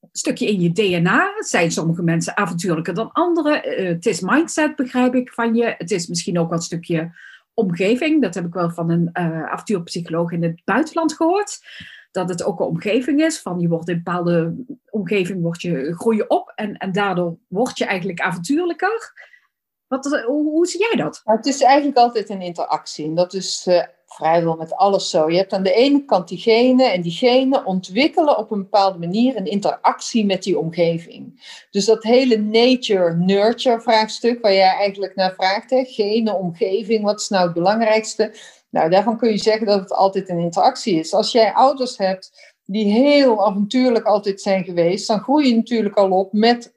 een 0.00 0.08
stukje 0.12 0.46
in 0.46 0.60
je 0.60 0.72
DNA? 0.72 1.32
Zijn 1.38 1.70
sommige 1.70 2.02
mensen 2.02 2.36
avontuurlijker 2.36 2.94
dan 2.94 3.12
anderen? 3.12 3.80
Uh, 3.80 3.88
het 3.88 4.06
is 4.06 4.20
mindset, 4.20 4.76
begrijp 4.76 5.14
ik 5.14 5.32
van 5.32 5.54
je. 5.54 5.74
Het 5.78 5.90
is 5.90 6.06
misschien 6.06 6.38
ook 6.38 6.48
wel 6.48 6.58
een 6.58 6.64
stukje 6.64 7.14
omgeving. 7.54 8.22
Dat 8.22 8.34
heb 8.34 8.46
ik 8.46 8.54
wel 8.54 8.70
van 8.70 8.90
een 8.90 9.10
uh, 9.12 9.42
avontuurpsycholoog 9.42 10.32
in 10.32 10.42
het 10.42 10.62
buitenland 10.64 11.12
gehoord. 11.12 11.58
Dat 12.16 12.28
het 12.28 12.44
ook 12.44 12.60
een 12.60 12.66
omgeving 12.66 13.22
is. 13.22 13.40
Van 13.40 13.60
je 13.60 13.68
wordt 13.68 13.88
in 13.88 13.94
een 13.94 14.02
bepaalde 14.02 14.54
omgeving 14.90 15.42
word 15.42 15.62
je, 15.62 15.94
groei 15.94 16.16
je 16.16 16.28
op 16.28 16.52
en, 16.54 16.76
en 16.76 16.92
daardoor 16.92 17.36
word 17.48 17.78
je 17.78 17.84
eigenlijk 17.84 18.20
avontuurlijker. 18.20 19.12
Wat, 19.86 20.22
hoe, 20.26 20.50
hoe 20.50 20.66
zie 20.66 20.80
jij 20.80 20.96
dat? 20.96 21.20
het 21.24 21.46
is 21.46 21.62
eigenlijk 21.62 21.96
altijd 21.96 22.30
een 22.30 22.42
interactie. 22.42 23.06
En 23.06 23.14
dat 23.14 23.34
is 23.34 23.66
uh, 23.68 23.82
vrijwel 24.06 24.56
met 24.56 24.72
alles 24.72 25.10
zo. 25.10 25.30
Je 25.30 25.36
hebt 25.36 25.52
aan 25.52 25.62
de 25.62 25.72
ene 25.72 26.04
kant 26.04 26.28
die 26.28 26.38
genen 26.38 26.92
en 26.92 27.02
die 27.02 27.12
genen 27.12 27.64
ontwikkelen 27.64 28.38
op 28.38 28.50
een 28.50 28.62
bepaalde 28.62 28.98
manier 28.98 29.36
een 29.36 29.46
interactie 29.46 30.26
met 30.26 30.42
die 30.42 30.58
omgeving. 30.58 31.50
Dus 31.70 31.84
dat 31.84 32.02
hele 32.02 32.36
nature-nurture 32.36 33.80
vraagstuk 33.80 34.42
waar 34.42 34.52
jij 34.52 34.76
eigenlijk 34.76 35.14
naar 35.14 35.34
vraagt, 35.34 35.70
hè, 35.70 35.84
genen, 35.84 36.38
omgeving, 36.38 37.04
wat 37.04 37.20
is 37.20 37.28
nou 37.28 37.44
het 37.44 37.54
belangrijkste? 37.54 38.34
Nou, 38.76 38.90
daarvan 38.90 39.18
kun 39.18 39.30
je 39.30 39.38
zeggen 39.38 39.66
dat 39.66 39.80
het 39.80 39.92
altijd 39.92 40.28
een 40.28 40.38
interactie 40.38 40.98
is. 40.98 41.14
Als 41.14 41.32
jij 41.32 41.52
ouders 41.52 41.98
hebt 41.98 42.54
die 42.64 42.92
heel 42.92 43.46
avontuurlijk 43.46 44.04
altijd 44.04 44.40
zijn 44.40 44.64
geweest, 44.64 45.06
dan 45.06 45.20
groei 45.20 45.48
je 45.48 45.56
natuurlijk 45.56 45.96
al 45.96 46.10
op 46.10 46.32
met 46.32 46.74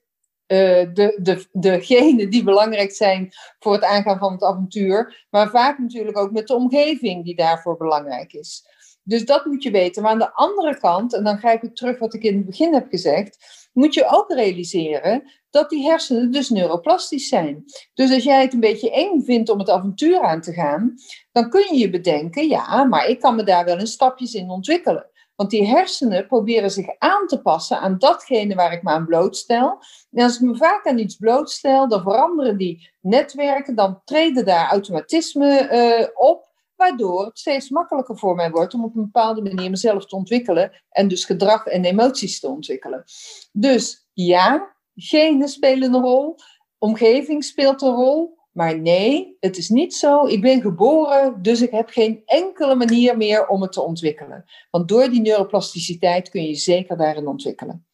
uh, 0.47 0.57
de, 0.93 1.17
de, 1.21 1.47
degenen 1.51 2.29
die 2.29 2.43
belangrijk 2.43 2.91
zijn 2.91 3.29
voor 3.59 3.73
het 3.73 3.83
aangaan 3.83 4.17
van 4.17 4.31
het 4.31 4.43
avontuur, 4.43 5.25
maar 5.29 5.49
vaak 5.49 5.77
natuurlijk 5.77 6.17
ook 6.17 6.31
met 6.31 6.47
de 6.47 6.55
omgeving 6.55 7.23
die 7.23 7.35
daarvoor 7.35 7.77
belangrijk 7.77 8.33
is. 8.33 8.65
Dus 9.03 9.25
dat 9.25 9.45
moet 9.45 9.63
je 9.63 9.71
weten. 9.71 10.01
Maar 10.01 10.11
aan 10.11 10.19
de 10.19 10.33
andere 10.33 10.77
kant, 10.77 11.15
en 11.15 11.23
dan 11.23 11.37
grijp 11.37 11.63
ik 11.63 11.75
terug 11.75 11.99
wat 11.99 12.13
ik 12.13 12.23
in 12.23 12.35
het 12.35 12.45
begin 12.45 12.73
heb 12.73 12.87
gezegd, 12.89 13.37
moet 13.73 13.93
je 13.93 14.07
ook 14.09 14.31
realiseren 14.31 15.31
dat 15.49 15.69
die 15.69 15.83
hersenen 15.83 16.31
dus 16.31 16.49
neuroplastisch 16.49 17.27
zijn. 17.27 17.63
Dus 17.93 18.13
als 18.13 18.23
jij 18.23 18.41
het 18.41 18.53
een 18.53 18.59
beetje 18.59 18.91
eng 18.91 19.21
vindt 19.21 19.49
om 19.49 19.59
het 19.59 19.69
avontuur 19.69 20.21
aan 20.21 20.41
te 20.41 20.53
gaan, 20.53 20.93
dan 21.31 21.49
kun 21.49 21.65
je 21.71 21.77
je 21.77 21.89
bedenken, 21.89 22.47
ja, 22.47 22.83
maar 22.83 23.07
ik 23.07 23.19
kan 23.19 23.35
me 23.35 23.43
daar 23.43 23.65
wel 23.65 23.79
in 23.79 23.87
stapjes 23.87 24.33
in 24.33 24.49
ontwikkelen. 24.49 25.09
Want 25.35 25.51
die 25.51 25.67
hersenen 25.67 26.27
proberen 26.27 26.71
zich 26.71 26.87
aan 26.97 27.27
te 27.27 27.41
passen 27.41 27.79
aan 27.79 27.97
datgene 27.97 28.55
waar 28.55 28.73
ik 28.73 28.83
me 28.83 28.89
aan 28.89 29.05
blootstel. 29.05 29.81
En 30.11 30.23
als 30.23 30.35
ik 30.35 30.41
me 30.41 30.55
vaak 30.55 30.87
aan 30.87 30.97
iets 30.97 31.15
blootstel, 31.15 31.87
dan 31.87 32.01
veranderen 32.01 32.57
die 32.57 32.89
netwerken, 33.01 33.75
dan 33.75 34.01
treden 34.05 34.45
daar 34.45 34.69
automatismen 34.69 35.75
uh, 35.75 36.07
op, 36.13 36.47
waardoor 36.75 37.25
het 37.25 37.39
steeds 37.39 37.69
makkelijker 37.69 38.17
voor 38.17 38.35
mij 38.35 38.51
wordt 38.51 38.73
om 38.73 38.83
op 38.83 38.95
een 38.95 39.01
bepaalde 39.01 39.41
manier 39.41 39.69
mezelf 39.69 40.05
te 40.05 40.15
ontwikkelen 40.15 40.83
en 40.89 41.07
dus 41.07 41.25
gedrag 41.25 41.65
en 41.65 41.85
emoties 41.85 42.39
te 42.39 42.47
ontwikkelen. 42.47 43.03
Dus 43.51 44.07
ja, 44.13 44.75
genen 45.01 45.47
spelen 45.47 45.93
een 45.93 46.01
rol, 46.01 46.35
omgeving 46.77 47.43
speelt 47.43 47.81
een 47.81 47.93
rol, 47.93 48.37
maar 48.51 48.79
nee, 48.79 49.37
het 49.39 49.57
is 49.57 49.69
niet 49.69 49.93
zo. 49.93 50.25
Ik 50.25 50.41
ben 50.41 50.61
geboren, 50.61 51.41
dus 51.41 51.61
ik 51.61 51.71
heb 51.71 51.89
geen 51.89 52.21
enkele 52.25 52.75
manier 52.75 53.17
meer 53.17 53.47
om 53.47 53.61
het 53.61 53.71
te 53.71 53.81
ontwikkelen. 53.81 54.45
Want 54.71 54.87
door 54.87 55.09
die 55.09 55.21
neuroplasticiteit 55.21 56.29
kun 56.29 56.43
je 56.43 56.55
zeker 56.55 56.97
daarin 56.97 57.27
ontwikkelen. 57.27 57.85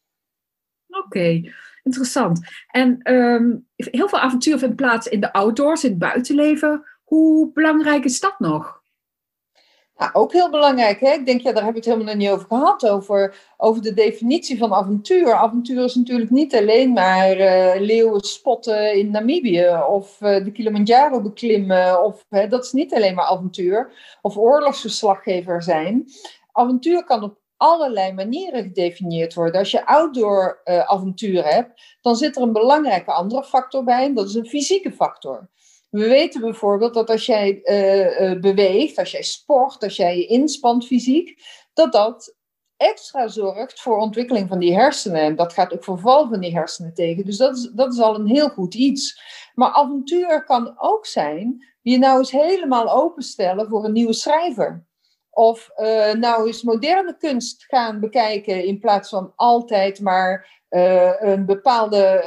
Oké, 0.88 1.42
interessant. 1.84 2.40
En 2.68 3.14
um, 3.14 3.68
heel 3.76 4.10
veel 4.10 4.20
avontuur 4.20 4.58
vindt 4.58 4.76
plaats 4.76 5.08
in 5.08 5.20
de 5.20 5.34
outdoors, 5.34 5.84
in 5.84 5.90
het 5.90 6.00
buitenleven. 6.00 6.84
Hoe 7.04 7.52
belangrijk 7.52 8.04
is 8.04 8.20
dat 8.20 8.40
nog? 8.40 8.84
Nou, 9.98 10.14
ook 10.14 10.32
heel 10.32 10.50
belangrijk. 10.50 11.00
Hè? 11.00 11.12
Ik 11.12 11.26
denk, 11.26 11.42
ja, 11.42 11.52
daar 11.52 11.64
heb 11.64 11.76
ik 11.76 11.84
het 11.86 11.94
helemaal 11.94 12.16
niet 12.16 12.30
over 12.30 12.48
gehad. 12.48 12.88
Over, 12.88 13.36
over 13.58 13.82
de 13.82 13.94
definitie 13.94 14.58
van 14.58 14.74
avontuur. 14.74 15.34
Avontuur 15.34 15.84
is 15.84 15.96
natuurlijk 15.96 16.30
niet 16.30 16.56
alleen 16.56 16.94
maar 16.94 17.38
uh, 17.38 17.82
leeuwen 17.82 18.22
spotten 18.22 18.94
in 18.94 19.12
Namibië. 19.12 19.68
Of 19.90 20.22
uh, 20.22 20.44
de 20.44 20.52
Kilimanjaro 20.52 21.22
beklimmen. 21.22 22.04
Of, 22.04 22.26
hè, 22.30 22.48
dat 22.48 22.66
is 22.66 22.72
niet 22.72 22.94
alleen 22.94 23.16
maar 23.16 23.26
avontuur. 23.26 23.92
Of 24.22 24.38
oorlogsverslaggever 24.38 25.64
zijn. 25.64 26.06
Avontuur 26.52 27.04
kan 27.04 27.24
op 27.24 27.38
allerlei 27.58 28.14
manieren 28.14 28.64
gedefinieerd 28.64 29.34
worden. 29.34 29.60
Als 29.60 29.72
je 29.72 29.86
outdoor 29.86 30.62
uh, 30.66 30.80
avontuur 30.80 31.46
hebt, 31.46 31.98
dan 32.02 32.16
zit 32.16 32.36
er 32.36 32.42
een 32.42 32.54
belangrijke 32.54 33.12
andere 33.12 33.44
factor 33.44 33.84
bij. 33.84 34.04
En 34.04 34.14
dat 34.14 34.28
is 34.28 34.36
een 34.36 34.48
fysieke 34.48 34.92
factor. 34.92 35.50
We 35.96 36.08
weten 36.08 36.42
bijvoorbeeld 36.42 36.94
dat 36.94 37.10
als 37.10 37.26
jij 37.26 37.60
uh, 37.64 38.32
uh, 38.32 38.40
beweegt, 38.40 38.98
als 38.98 39.12
jij 39.12 39.24
sport, 39.24 39.84
als 39.84 39.96
jij 39.96 40.18
je 40.18 40.26
inspant 40.26 40.86
fysiek, 40.86 41.42
dat 41.74 41.92
dat 41.92 42.36
extra 42.78 43.28
zorgt 43.28 43.82
voor 43.82 43.98
ontwikkeling 43.98 44.48
van 44.48 44.60
die 44.60 44.74
hersenen. 44.74 45.22
En 45.22 45.36
dat 45.36 45.54
gaat 45.54 45.74
ook 45.74 45.84
voor 45.84 46.00
val 46.00 46.28
van 46.28 46.40
die 46.40 46.56
hersenen 46.56 46.94
tegen. 46.94 47.26
Dus 47.26 47.38
dat 47.38 47.58
is, 47.58 47.72
dat 47.74 47.94
is 47.94 48.00
al 48.00 48.16
een 48.16 48.28
heel 48.28 48.50
goed 48.50 48.74
iets. 48.74 49.22
Maar 49.54 49.70
avontuur 49.70 50.44
kan 50.44 50.74
ook 50.78 51.06
zijn 51.06 51.66
je 51.82 51.98
nou 51.98 52.18
eens 52.18 52.32
helemaal 52.32 52.92
openstellen 52.92 53.70
voor 53.70 53.86
een 53.86 53.94
nieuwe 53.94 54.14
schrijver. 54.14 54.85
Of 55.38 55.70
uh, 55.78 56.14
nou 56.14 56.48
eens 56.48 56.64
moderne 56.64 57.18
kunst 57.18 57.64
gaan 57.68 58.00
bekijken 58.00 58.66
in 58.66 58.80
plaats 58.80 59.10
van 59.10 59.34
altijd 59.36 60.00
maar 60.00 60.64
uh, 60.70 61.12
een 61.20 61.46
bepaalde 61.46 62.26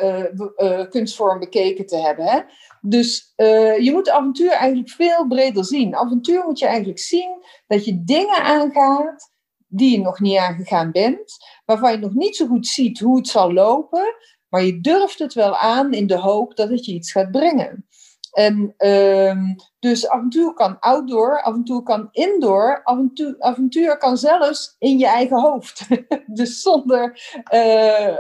uh, 0.57 0.88
kunstvorm 0.88 1.38
bekeken 1.38 1.87
te 1.87 1.97
hebben. 1.97 2.25
Hè? 2.25 2.41
Dus 2.81 3.33
je 3.79 3.91
moet 3.93 4.11
avontuur 4.11 4.50
eigenlijk 4.50 4.91
veel 4.91 5.27
breder 5.27 5.65
zien. 5.65 5.97
Avontuur 5.97 6.45
moet 6.45 6.59
je 6.59 6.67
eigenlijk 6.67 6.99
zien 6.99 7.43
dat 7.67 7.85
je 7.85 8.05
dingen 8.05 8.43
aangaat 8.43 9.31
die 9.67 9.91
je 9.91 10.00
nog 10.00 10.21
niet 10.21 10.37
aangegaan 10.37 10.91
bent, 10.91 11.37
waarvan 11.65 11.93
je 11.93 11.99
nog 11.99 12.15
niet 12.15 12.37
zo 12.37 12.47
goed 12.47 12.67
ziet 12.67 13.00
hoe 13.00 13.17
het 13.17 13.29
zal 13.29 13.53
lopen, 13.53 14.15
maar 14.49 14.62
je 14.62 14.81
durft 14.81 15.19
het 15.19 15.35
wel 15.35 15.57
aan 15.57 15.93
in 15.93 16.07
de 16.07 16.19
hoop 16.19 16.57
dat 16.57 16.69
het 16.69 16.85
je 16.85 16.93
iets 16.93 17.12
gaat 17.12 17.31
brengen. 17.31 17.88
En 18.33 18.75
um, 18.79 19.57
dus 19.79 20.09
avontuur 20.09 20.53
kan 20.53 20.79
outdoor, 20.81 21.43
avontuur 21.43 21.83
kan 21.83 22.09
indoor, 22.11 22.81
avontuur, 22.85 23.37
avontuur 23.39 23.99
kan 23.99 24.17
zelfs 24.17 24.75
in 24.79 24.99
je 24.99 25.07
eigen 25.07 25.41
hoofd. 25.41 25.87
dus 26.39 26.63
zonder 26.63 27.21
uh, 27.53 28.17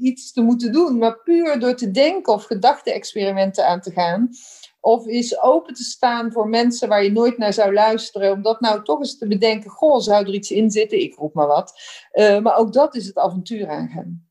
iets 0.00 0.32
te 0.32 0.40
moeten 0.40 0.72
doen, 0.72 0.98
maar 0.98 1.18
puur 1.22 1.60
door 1.60 1.74
te 1.74 1.90
denken 1.90 2.32
of 2.32 2.44
gedachte-experimenten 2.44 3.66
aan 3.66 3.80
te 3.80 3.90
gaan. 3.90 4.30
Of 4.80 5.06
is 5.06 5.40
open 5.40 5.74
te 5.74 5.82
staan 5.82 6.32
voor 6.32 6.48
mensen 6.48 6.88
waar 6.88 7.04
je 7.04 7.12
nooit 7.12 7.38
naar 7.38 7.52
zou 7.52 7.72
luisteren. 7.72 8.32
Om 8.32 8.42
dat 8.42 8.60
nou 8.60 8.82
toch 8.82 8.98
eens 8.98 9.18
te 9.18 9.26
bedenken. 9.26 9.70
Goh, 9.70 10.00
zou 10.00 10.26
er 10.26 10.34
iets 10.34 10.50
in 10.50 10.70
zitten? 10.70 11.00
Ik 11.00 11.14
roep 11.14 11.34
maar 11.34 11.46
wat. 11.46 11.80
Uh, 12.12 12.40
maar 12.40 12.56
ook 12.56 12.72
dat 12.72 12.94
is 12.94 13.06
het 13.06 13.18
avontuur 13.18 13.68
aangaan. 13.68 14.27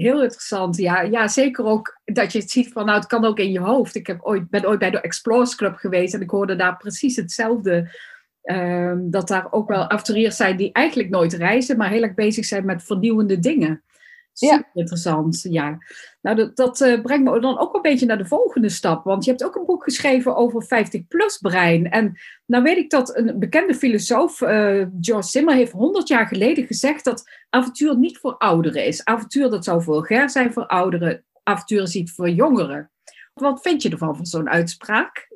Heel 0.00 0.22
interessant. 0.22 0.76
Ja, 0.76 1.00
ja, 1.00 1.28
zeker 1.28 1.64
ook 1.64 2.00
dat 2.04 2.32
je 2.32 2.38
het 2.38 2.50
ziet 2.50 2.72
van, 2.72 2.84
nou, 2.86 2.98
het 2.98 3.06
kan 3.06 3.24
ook 3.24 3.38
in 3.38 3.52
je 3.52 3.60
hoofd. 3.60 3.94
Ik 3.94 4.06
heb 4.06 4.22
ooit, 4.22 4.50
ben 4.50 4.68
ooit 4.68 4.78
bij 4.78 4.90
de 4.90 5.00
Explorers 5.00 5.54
Club 5.54 5.76
geweest 5.76 6.14
en 6.14 6.20
ik 6.20 6.30
hoorde 6.30 6.56
daar 6.56 6.76
precies 6.76 7.16
hetzelfde. 7.16 7.98
Uh, 8.42 8.92
dat 8.98 9.28
daar 9.28 9.52
ook 9.52 9.68
wel 9.68 9.90
avonturiers 9.90 10.36
zijn 10.36 10.56
die 10.56 10.72
eigenlijk 10.72 11.10
nooit 11.10 11.32
reizen, 11.32 11.76
maar 11.76 11.90
heel 11.90 12.02
erg 12.02 12.14
bezig 12.14 12.44
zijn 12.44 12.64
met 12.64 12.82
vernieuwende 12.82 13.38
dingen. 13.38 13.82
Super 14.32 14.56
ja. 14.56 14.70
interessant, 14.72 15.42
ja. 15.42 15.78
Nou, 16.20 16.36
dat, 16.36 16.56
dat 16.56 16.80
uh, 16.80 17.00
brengt 17.00 17.24
me 17.24 17.40
dan 17.40 17.58
ook 17.58 17.74
een 17.74 17.82
beetje 17.82 18.06
naar 18.06 18.18
de 18.18 18.26
volgende 18.26 18.68
stap. 18.68 19.04
Want 19.04 19.24
je 19.24 19.30
hebt 19.30 19.44
ook 19.44 19.54
een 19.54 19.64
boek 19.64 19.84
geschreven 19.84 20.36
over 20.36 20.64
50-plus 20.64 21.38
brein. 21.38 21.90
En 21.90 22.18
nou 22.46 22.62
weet 22.62 22.76
ik 22.76 22.90
dat 22.90 23.16
een 23.16 23.38
bekende 23.38 23.74
filosoof, 23.74 24.40
uh, 24.40 24.86
George 25.00 25.28
Zimmer, 25.28 25.54
heeft 25.54 25.72
100 25.72 26.08
jaar 26.08 26.26
geleden 26.26 26.66
gezegd 26.66 27.04
dat 27.04 27.30
avontuur 27.48 27.98
niet 27.98 28.18
voor 28.18 28.36
ouderen 28.36 28.84
is. 28.84 29.04
Avontuur 29.04 29.50
dat 29.50 29.64
zou 29.64 29.82
vulgair 29.82 30.30
zijn 30.30 30.52
voor 30.52 30.66
ouderen. 30.66 31.24
Avontuur 31.42 31.82
is 31.82 31.94
iets 31.94 32.12
voor 32.12 32.30
jongeren. 32.30 32.90
Wat 33.34 33.60
vind 33.60 33.82
je 33.82 33.90
ervan, 33.90 34.16
van 34.16 34.26
zo'n 34.26 34.48
uitspraak? 34.48 35.28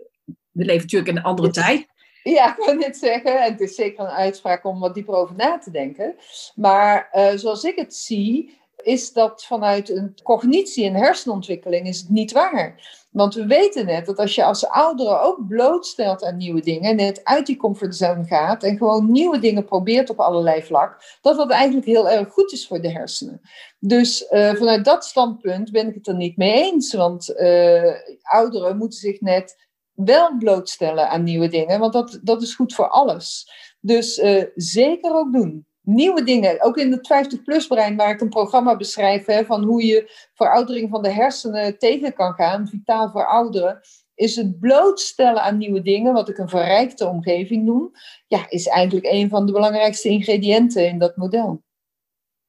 We 0.51 0.65
leven 0.65 0.83
natuurlijk 0.83 1.11
in 1.11 1.17
een 1.17 1.23
andere 1.23 1.51
tijd. 1.51 1.87
Ja, 2.23 2.57
ik 2.57 2.65
wil 2.65 2.75
net 2.75 2.97
zeggen, 2.97 3.43
het 3.43 3.61
is 3.61 3.75
zeker 3.75 4.05
een 4.05 4.11
uitspraak 4.11 4.65
om 4.65 4.81
wat 4.81 4.95
dieper 4.95 5.15
over 5.15 5.35
na 5.37 5.59
te 5.59 5.71
denken. 5.71 6.17
Maar 6.55 7.09
uh, 7.13 7.31
zoals 7.35 7.65
ik 7.65 7.77
het 7.77 7.95
zie, 7.95 8.59
is 8.85 9.13
dat 9.13 9.45
vanuit 9.45 9.91
een 9.91 10.15
cognitie 10.23 10.85
en 10.85 10.95
hersenontwikkeling 10.95 11.87
is 11.87 12.01
het 12.01 12.09
niet 12.09 12.33
waar. 12.33 13.03
Want 13.11 13.35
we 13.35 13.47
weten 13.47 13.87
net 13.87 14.07
dat 14.07 14.19
als 14.19 14.35
je 14.35 14.45
als 14.45 14.67
ouderen 14.67 15.23
ook 15.23 15.47
blootstelt 15.49 16.25
aan 16.25 16.37
nieuwe 16.37 16.61
dingen, 16.61 16.97
net 16.97 17.25
uit 17.25 17.47
die 17.47 17.57
comfortzone 17.57 18.25
gaat 18.25 18.63
en 18.63 18.77
gewoon 18.77 19.11
nieuwe 19.11 19.39
dingen 19.39 19.65
probeert 19.65 20.11
op 20.11 20.21
allerlei 20.21 20.63
vlak, 20.63 21.19
dat 21.21 21.37
dat 21.37 21.51
eigenlijk 21.51 21.87
heel 21.87 22.09
erg 22.09 22.33
goed 22.33 22.53
is 22.53 22.67
voor 22.67 22.81
de 22.81 22.91
hersenen. 22.91 23.41
Dus 23.79 24.27
uh, 24.31 24.55
vanuit 24.55 24.85
dat 24.85 25.05
standpunt 25.05 25.71
ben 25.71 25.89
ik 25.89 25.95
het 25.95 26.07
er 26.07 26.17
niet 26.17 26.37
mee 26.37 26.53
eens, 26.53 26.95
want 26.95 27.31
uh, 27.37 27.95
ouderen 28.23 28.77
moeten 28.77 28.99
zich 28.99 29.21
net 29.21 29.67
wel 29.93 30.37
blootstellen 30.39 31.09
aan 31.09 31.23
nieuwe 31.23 31.49
dingen, 31.49 31.81
want 31.81 31.93
dat, 31.93 32.21
dat 32.23 32.43
is 32.43 32.55
goed 32.55 32.75
voor 32.75 32.89
alles. 32.89 33.51
Dus 33.81 34.19
uh, 34.19 34.45
zeker 34.55 35.15
ook 35.15 35.33
doen. 35.33 35.67
Nieuwe 35.85 36.25
dingen. 36.25 36.63
Ook 36.63 36.77
in 36.77 36.93
het 36.93 37.35
50-plus 37.35 37.67
brein, 37.67 37.97
waar 37.97 38.11
ik 38.11 38.21
een 38.21 38.29
programma 38.29 38.77
beschrijf 38.77 39.27
hè, 39.27 39.45
van 39.45 39.65
hoe 39.65 39.85
je 39.85 40.29
veroudering 40.35 40.91
van 40.91 41.03
de 41.03 41.11
hersenen 41.11 41.79
tegen 41.79 42.15
kan 42.15 42.33
gaan, 42.33 42.69
vitaal 42.69 43.11
verouderen, 43.11 43.81
is 44.15 44.37
het 44.37 44.61
blootstellen 44.61 45.43
aan 45.43 45.59
nieuwe 45.59 45.83
dingen, 45.83 46.13
wat 46.13 46.29
ik 46.29 46.39
een 46.39 46.49
verrijkte 46.49 47.07
omgeving 47.07 47.65
noem, 47.65 47.91
ja, 48.27 48.47
is 48.49 48.67
eigenlijk 48.67 49.07
een 49.07 49.29
van 49.29 49.47
de 49.47 49.53
belangrijkste 49.53 50.09
ingrediënten 50.09 50.89
in 50.89 50.99
dat 50.99 51.17
model. 51.17 51.63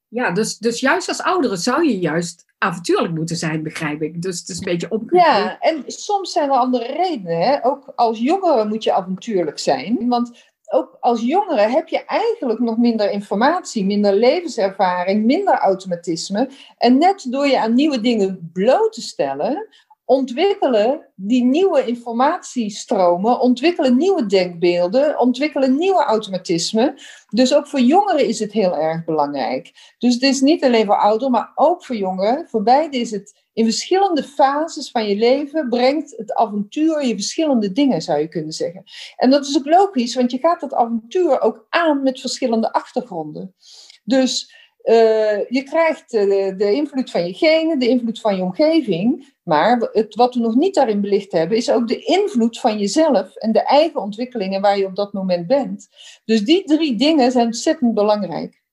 Ja, 0.08 0.32
dus, 0.32 0.58
dus 0.58 0.80
juist 0.80 1.08
als 1.08 1.22
ouderen 1.22 1.58
zou 1.58 1.88
je 1.88 2.00
juist 2.00 2.46
avontuurlijk 2.58 3.13
moeten 3.13 3.36
zijn, 3.36 3.63
begrijp 3.63 4.01
ik. 4.01 4.22
Dus 4.22 4.39
het 4.39 4.50
is 4.50 4.58
een 4.58 4.63
beetje 4.63 4.89
opgevoed. 4.89 5.25
Ja, 5.25 5.60
en 5.60 5.84
soms 5.88 6.32
zijn 6.32 6.50
er 6.50 6.56
andere 6.56 6.86
redenen. 6.86 7.42
Hè? 7.42 7.65
Ook 7.65 7.92
als 7.96 8.20
jongere 8.20 8.65
moet 8.65 8.84
je 8.84 8.94
avontuurlijk 8.94 9.60
zijn. 9.60 10.08
Want 10.08 10.54
ook 10.75 10.98
als 11.00 11.22
jongere 11.22 11.62
heb 11.62 11.88
je 11.88 12.05
eigenlijk 12.05 12.60
nog 12.60 12.77
minder 12.77 13.12
informatie, 13.12 13.86
minder 13.86 14.13
levenservaring, 14.13 15.25
minder 15.25 15.53
automatisme. 15.53 16.50
En 16.77 16.98
net 16.98 17.25
door 17.29 17.48
je 17.48 17.60
aan 17.60 17.74
nieuwe 17.74 18.01
dingen 18.01 18.50
bloot 18.53 18.94
te 18.94 19.01
stellen, 19.01 19.67
ontwikkelen 20.05 21.08
die 21.15 21.44
nieuwe 21.44 21.86
informatiestromen, 21.86 23.39
ontwikkelen 23.39 23.98
nieuwe 23.98 24.25
denkbeelden, 24.25 25.20
ontwikkelen 25.20 25.77
nieuwe 25.77 26.03
automatismen. 26.03 26.96
Dus 27.29 27.55
ook 27.55 27.67
voor 27.67 27.79
jongeren 27.79 28.27
is 28.27 28.39
het 28.39 28.51
heel 28.51 28.77
erg 28.77 29.05
belangrijk. 29.05 29.72
Dus 29.98 30.13
het 30.13 30.24
is 30.24 30.41
niet 30.41 30.63
alleen 30.63 30.86
voor 30.86 31.00
ouderen, 31.00 31.32
maar 31.32 31.51
ook 31.55 31.86
voor 31.86 31.96
jongeren. 31.96 32.48
Voor 32.50 32.63
beide 32.63 32.98
is 32.98 33.12
het 33.12 33.45
in 33.56 33.64
verschillende 33.64 34.24
fases 34.24 34.92
van 34.92 35.08
je 35.08 35.16
leven 35.16 35.70
brengt 35.70 36.18
het 36.18 36.34
avontuur 36.34 37.06
je 37.06 37.14
verschillende 37.14 37.72
dingen, 37.72 38.02
zou 38.02 38.20
je 38.20 38.28
kunnen 38.28 38.54
zeggen. 38.54 38.84
En 39.18 39.30
dat 39.30 39.46
is 39.46 39.58
ook 39.58 39.66
logisch, 39.66 40.16
want 40.16 40.32
je 40.32 40.38
gaat 40.38 40.60
dat 40.60 40.74
avontuur 40.74 41.42
ook 41.42 41.66
aan 41.70 42.04
met 42.04 42.20
verschillende 42.20 42.74
achtergronden. 42.74 43.56
Dus 44.04 44.54
uh, 44.84 45.50
je 45.50 45.64
krijgt 45.64 46.12
de, 46.12 46.54
de, 46.58 46.74
invloed 46.74 47.12
van 47.12 47.26
je 47.28 47.34
genen, 47.34 47.80
de 47.80 47.88
invloed 47.88 48.20
van 48.20 48.36
je 48.36 48.44
omgeving. 48.44 49.34
Maar 49.44 49.90
het, 49.92 50.16
wat 50.16 50.34
we 50.36 50.40
nog 50.40 50.56
niet 50.56 50.76
daarin 50.76 51.02
belicht 51.02 51.32
hebben, 51.32 51.58
is 51.58 51.72
ook 51.72 51.88
de 51.88 52.04
invloed 52.04 52.60
van 52.60 52.78
jezelf 52.80 53.36
en 53.36 53.52
de 53.52 53.64
eigen 53.64 54.02
ontwikkelingen 54.02 54.62
waar 54.62 54.78
je 54.78 54.86
op 54.86 54.96
dat 54.96 55.14
moment 55.14 55.48
bent. 55.48 55.88
Dus 56.26 56.42
die 56.42 56.64
drie 56.64 56.96
dingen 56.96 57.32
zijn 57.32 57.46
ontzettend 57.46 57.94
belangrijk. 57.94 58.64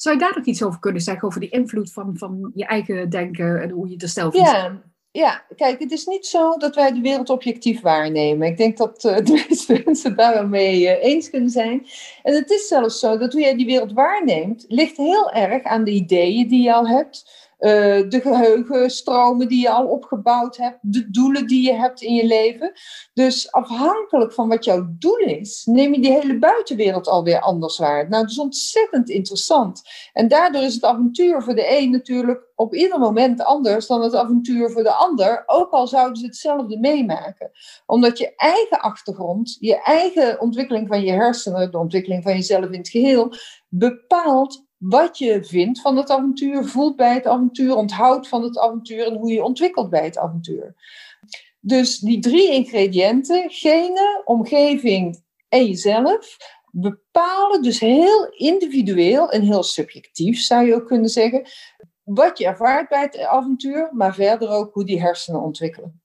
Zou 0.00 0.14
je 0.14 0.20
daar 0.20 0.36
nog 0.36 0.44
iets 0.44 0.62
over 0.62 0.80
kunnen 0.80 1.02
zeggen, 1.02 1.28
over 1.28 1.40
die 1.40 1.50
invloed 1.50 1.92
van, 1.92 2.16
van 2.16 2.50
je 2.54 2.64
eigen 2.64 3.10
denken 3.10 3.62
en 3.62 3.70
hoe 3.70 3.88
je 3.88 3.96
er 3.96 4.08
zelf 4.08 4.34
ja, 4.34 4.82
ja, 5.12 5.44
kijk, 5.56 5.78
het 5.78 5.92
is 5.92 6.06
niet 6.06 6.26
zo 6.26 6.56
dat 6.56 6.74
wij 6.74 6.92
de 6.92 7.00
wereld 7.00 7.30
objectief 7.30 7.80
waarnemen. 7.80 8.48
Ik 8.48 8.56
denk 8.56 8.76
dat 8.76 9.04
uh, 9.04 9.16
de 9.26 9.44
meeste 9.48 9.82
mensen 9.84 10.16
daar 10.16 10.34
wel 10.34 10.46
mee 10.46 10.82
uh, 10.82 11.04
eens 11.04 11.30
kunnen 11.30 11.50
zijn. 11.50 11.86
En 12.22 12.34
het 12.34 12.50
is 12.50 12.68
zelfs 12.68 12.98
zo 12.98 13.18
dat 13.18 13.32
hoe 13.32 13.40
jij 13.40 13.56
die 13.56 13.66
wereld 13.66 13.92
waarneemt, 13.92 14.64
ligt 14.68 14.96
heel 14.96 15.30
erg 15.30 15.62
aan 15.62 15.84
de 15.84 15.90
ideeën 15.90 16.48
die 16.48 16.62
je 16.62 16.74
al 16.74 16.88
hebt. 16.88 17.39
Uh, 17.60 17.70
de 18.08 18.20
geheugenstromen 18.20 19.48
die 19.48 19.60
je 19.60 19.70
al 19.70 19.86
opgebouwd 19.86 20.56
hebt, 20.56 20.78
de 20.80 21.10
doelen 21.10 21.46
die 21.46 21.62
je 21.62 21.72
hebt 21.72 22.02
in 22.02 22.14
je 22.14 22.26
leven. 22.26 22.72
Dus 23.14 23.52
afhankelijk 23.52 24.32
van 24.32 24.48
wat 24.48 24.64
jouw 24.64 24.86
doel 24.98 25.16
is, 25.16 25.64
neem 25.64 25.94
je 25.94 26.00
die 26.00 26.12
hele 26.12 26.38
buitenwereld 26.38 27.08
alweer 27.08 27.40
anders 27.40 27.78
waar. 27.78 28.08
Nou, 28.08 28.22
dat 28.22 28.30
is 28.30 28.38
ontzettend 28.38 29.08
interessant. 29.08 29.82
En 30.12 30.28
daardoor 30.28 30.62
is 30.62 30.74
het 30.74 30.84
avontuur 30.84 31.42
voor 31.42 31.54
de 31.54 31.78
een 31.78 31.90
natuurlijk 31.90 32.48
op 32.54 32.74
ieder 32.74 32.98
moment 32.98 33.44
anders 33.44 33.86
dan 33.86 34.02
het 34.02 34.14
avontuur 34.14 34.70
voor 34.70 34.82
de 34.82 34.92
ander, 34.92 35.42
ook 35.46 35.70
al 35.70 35.86
zouden 35.86 36.16
ze 36.16 36.26
hetzelfde 36.26 36.78
meemaken. 36.78 37.50
Omdat 37.86 38.18
je 38.18 38.34
eigen 38.36 38.80
achtergrond, 38.80 39.56
je 39.60 39.82
eigen 39.82 40.40
ontwikkeling 40.40 40.88
van 40.88 41.02
je 41.02 41.12
hersenen, 41.12 41.70
de 41.70 41.78
ontwikkeling 41.78 42.22
van 42.22 42.32
jezelf 42.32 42.70
in 42.70 42.78
het 42.78 42.88
geheel, 42.88 43.32
bepaalt 43.68 44.68
wat 44.80 45.18
je 45.18 45.44
vindt 45.44 45.80
van 45.80 45.96
het 45.96 46.10
avontuur, 46.10 46.64
voelt 46.64 46.96
bij 46.96 47.14
het 47.14 47.26
avontuur, 47.26 47.74
onthoudt 47.74 48.28
van 48.28 48.42
het 48.42 48.58
avontuur 48.58 49.06
en 49.06 49.16
hoe 49.16 49.32
je 49.32 49.44
ontwikkelt 49.44 49.90
bij 49.90 50.04
het 50.04 50.18
avontuur. 50.18 50.74
Dus 51.60 51.98
die 51.98 52.18
drie 52.18 52.50
ingrediënten, 52.50 53.50
genen, 53.50 54.22
omgeving 54.24 55.22
en 55.48 55.66
jezelf, 55.66 56.36
bepalen 56.70 57.62
dus 57.62 57.80
heel 57.80 58.26
individueel 58.30 59.30
en 59.30 59.42
heel 59.42 59.62
subjectief, 59.62 60.40
zou 60.40 60.66
je 60.66 60.74
ook 60.74 60.86
kunnen 60.86 61.10
zeggen, 61.10 61.48
wat 62.02 62.38
je 62.38 62.46
ervaart 62.46 62.88
bij 62.88 63.02
het 63.02 63.18
avontuur, 63.18 63.88
maar 63.92 64.14
verder 64.14 64.48
ook 64.48 64.74
hoe 64.74 64.84
die 64.84 65.00
hersenen 65.00 65.40
ontwikkelen. 65.40 65.99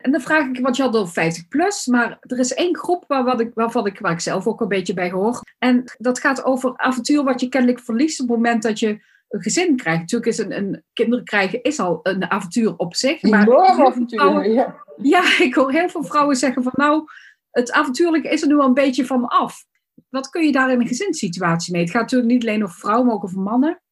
En 0.00 0.12
dan 0.12 0.20
vraag 0.20 0.46
ik, 0.46 0.60
want 0.60 0.76
je 0.76 0.82
had 0.82 0.94
al 0.94 1.06
50 1.06 1.48
plus, 1.48 1.86
maar 1.86 2.18
er 2.20 2.38
is 2.38 2.54
één 2.54 2.76
groep 2.76 3.04
waar, 3.06 3.24
wat 3.24 3.40
ik, 3.40 3.50
waarvan 3.54 3.86
ik, 3.86 3.98
waar 3.98 4.12
ik 4.12 4.20
zelf 4.20 4.46
ook 4.46 4.60
een 4.60 4.68
beetje 4.68 4.94
bij 4.94 5.10
hoor. 5.10 5.40
En 5.58 5.84
dat 5.98 6.20
gaat 6.20 6.44
over 6.44 6.72
avontuur 6.76 7.24
wat 7.24 7.40
je 7.40 7.48
kennelijk 7.48 7.80
verliest 7.80 8.20
op 8.20 8.28
het 8.28 8.36
moment 8.36 8.62
dat 8.62 8.78
je 8.78 8.88
een 9.28 9.42
gezin 9.42 9.76
krijgt. 9.76 10.00
Natuurlijk 10.00 10.30
is 10.30 10.38
een, 10.38 10.56
een 10.56 10.84
kinderen 10.92 11.24
krijgen 11.24 11.62
is 11.62 11.78
al 11.78 12.00
een 12.02 12.30
avontuur 12.30 12.76
op 12.76 12.94
zich. 12.94 13.22
Maar 13.22 13.42
Enorm 13.42 13.86
avontuur, 13.86 14.48
ja. 14.48 14.76
Ja, 14.96 15.22
ik 15.46 15.54
hoor 15.54 15.72
heel 15.72 15.88
veel 15.88 16.04
vrouwen 16.04 16.36
zeggen 16.36 16.62
van 16.62 16.72
nou, 16.74 17.04
het 17.50 17.72
avontuurlijke 17.72 18.28
is 18.28 18.42
er 18.42 18.48
nu 18.48 18.58
al 18.58 18.66
een 18.66 18.74
beetje 18.74 19.06
van 19.06 19.26
af. 19.26 19.64
Wat 20.08 20.28
kun 20.28 20.42
je 20.42 20.52
daar 20.52 20.70
in 20.70 20.80
een 20.80 20.86
gezinssituatie 20.86 21.72
mee? 21.72 21.82
Het 21.82 21.90
gaat 21.90 22.00
natuurlijk 22.02 22.30
niet 22.30 22.42
alleen 22.42 22.62
over 22.62 22.78
vrouwen, 22.78 23.06
maar 23.06 23.14
ook 23.14 23.24
over 23.24 23.40
mannen. 23.40 23.82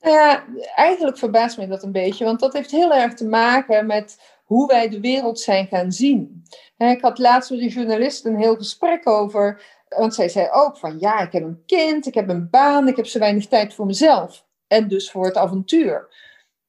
Nou 0.00 0.14
ja, 0.14 0.44
eigenlijk 0.74 1.18
verbaast 1.18 1.58
me 1.58 1.66
dat 1.66 1.82
een 1.82 1.92
beetje, 1.92 2.24
want 2.24 2.40
dat 2.40 2.52
heeft 2.52 2.70
heel 2.70 2.94
erg 2.94 3.14
te 3.14 3.26
maken 3.26 3.86
met 3.86 4.39
hoe 4.50 4.66
wij 4.66 4.88
de 4.88 5.00
wereld 5.00 5.40
zijn 5.40 5.66
gaan 5.66 5.92
zien. 5.92 6.42
Ik 6.76 7.00
had 7.00 7.18
laatst 7.18 7.50
met 7.50 7.60
een 7.60 7.68
journalist 7.68 8.24
een 8.24 8.38
heel 8.38 8.56
gesprek 8.56 9.08
over, 9.08 9.62
want 9.88 10.14
zij 10.14 10.28
zei 10.28 10.48
ook 10.50 10.78
van 10.78 10.98
ja, 10.98 11.20
ik 11.20 11.32
heb 11.32 11.42
een 11.42 11.62
kind, 11.66 12.06
ik 12.06 12.14
heb 12.14 12.28
een 12.28 12.50
baan, 12.50 12.88
ik 12.88 12.96
heb 12.96 13.06
zo 13.06 13.18
weinig 13.18 13.46
tijd 13.46 13.74
voor 13.74 13.86
mezelf 13.86 14.46
en 14.66 14.88
dus 14.88 15.10
voor 15.10 15.24
het 15.24 15.36
avontuur. 15.36 16.14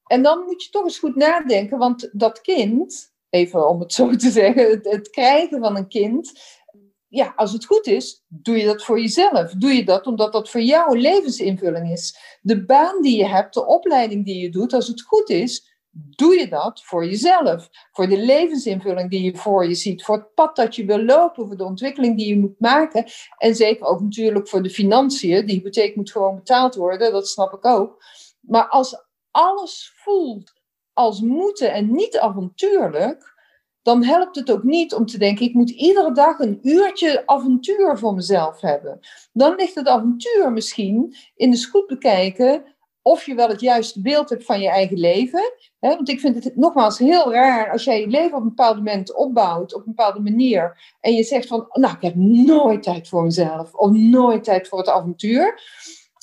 En 0.06 0.24
dan 0.24 0.44
moet 0.44 0.63
je 0.63 0.70
toch 0.70 0.84
eens 0.84 1.00
goed 1.00 1.15
nadenken, 1.15 1.78
want 1.78 2.10
dat 2.12 2.41
kind, 2.41 3.13
even 3.30 3.70
om 3.70 3.80
het 3.80 3.94
zo 3.94 4.15
te 4.15 4.30
zeggen, 4.32 4.80
het, 4.84 5.10
krijgen 5.10 5.60
van 5.60 5.78
een 5.78 5.88
kind, 5.88 6.32
ja, 7.08 7.34
als 7.36 7.52
het 7.52 7.65
goed 7.65 7.88
is, 7.88 8.24
doe 8.28 8.58
je 8.58 8.65
dat 8.65 8.84
voor 8.84 9.00
jezelf. 9.00 9.52
Doe 9.52 9.72
je 9.72 9.84
dat 9.84 10.08
omdat 10.08 10.32
dat 10.32 10.50
voor 10.50 10.62
jou 10.62 11.00
levensinvulling 11.00 11.91
is. 11.91 12.17
De 12.41 12.65
baan 12.65 13.02
die 13.02 13.17
je 13.17 13.28
hebt, 13.28 13.54
de 13.54 13.65
opleiding 13.65 14.26
die 14.26 14.41
je 14.41 14.50
doet, 14.50 14.74
als 14.74 14.88
het 14.88 15.02
goed 15.02 15.30
is, 15.30 15.71
doe 15.91 16.39
je 16.39 16.47
dat 16.47 16.84
voor 16.84 17.06
jezelf. 17.06 17.69
Voor 17.91 18.08
de 18.08 18.17
levensinvulling 18.17 19.10
die 19.10 19.21
je 19.21 19.38
voor 19.38 19.67
je 19.67 19.75
ziet. 19.75 20.04
Voor 20.04 20.15
het 20.15 20.34
pad 20.34 20.56
dat 20.56 20.75
je 20.75 20.86
wil 20.86 21.04
lopen. 21.04 21.47
Voor 21.47 21.58
de 21.58 21.63
ontwikkeling 21.63 22.17
die 22.17 22.27
je 22.27 22.39
moet 22.39 22.60
maken. 22.60 23.06
En 23.38 23.56
zeker 23.56 23.86
ook 23.86 24.01
natuurlijk 24.01 24.47
voor 24.47 24.63
de 24.63 24.69
financiën. 24.69 25.45
Die 25.45 25.56
hypotheek 25.56 25.95
moet 25.95 26.12
gewoon 26.12 26.36
betaald 26.36 26.75
worden. 26.75 27.12
Dat 27.12 27.27
snap 27.27 27.54
ik 27.54 27.65
ook. 27.65 28.04
Maar 28.39 28.67
als 28.67 29.06
alles 29.32 29.93
voelt 29.95 30.54
als 30.93 31.21
moeten 31.21 31.73
en 31.73 31.91
niet 31.91 32.17
avontuurlijk. 32.17 33.30
Dan 33.82 34.04
helpt 34.04 34.36
het 34.36 34.51
ook 34.51 34.63
niet 34.63 34.93
om 34.93 35.06
te 35.06 35.17
denken: 35.17 35.45
ik 35.45 35.54
moet 35.54 35.69
iedere 35.69 36.13
dag 36.13 36.39
een 36.39 36.60
uurtje 36.62 37.23
avontuur 37.25 37.97
voor 37.97 38.13
mezelf 38.13 38.62
hebben. 38.62 38.99
Dan 39.34 39.56
ligt 39.56 39.75
het 39.75 39.88
avontuur 39.88 40.51
misschien 40.51 41.15
in 41.36 41.51
de 41.51 41.67
goed 41.67 41.88
bekijken 41.88 42.75
of 43.01 43.25
je 43.25 43.36
wel 43.36 43.47
het 43.47 43.62
juiste 43.62 44.01
beeld 44.01 44.30
hebt 44.30 44.45
van 44.45 44.60
je 44.60 44.69
eigen 44.69 44.97
leven. 44.97 45.54
Want 45.89 46.10
ik 46.10 46.20
vind 46.20 46.44
het 46.44 46.56
nogmaals 46.56 46.98
heel 46.98 47.34
raar 47.34 47.72
als 47.72 47.84
jij 47.84 48.00
je 48.00 48.08
leven 48.08 48.38
op 48.38 48.41
een 48.41 48.50
bepaald 48.50 48.76
moment 48.76 49.15
opbouwt, 49.15 49.74
op 49.74 49.80
een 49.80 49.94
bepaalde 49.96 50.20
manier. 50.20 50.96
En 51.00 51.13
je 51.13 51.24
zegt 51.24 51.48
van, 51.48 51.67
nou, 51.72 51.96
ik 51.96 52.02
heb 52.02 52.15
nooit 52.15 52.84
tijd 52.84 53.08
voor 53.08 53.24
mezelf. 53.24 53.74
Of 53.74 53.91
nooit 53.91 54.44
tijd 54.44 54.67
voor 54.67 54.78
het 54.78 54.89
avontuur. 54.89 55.62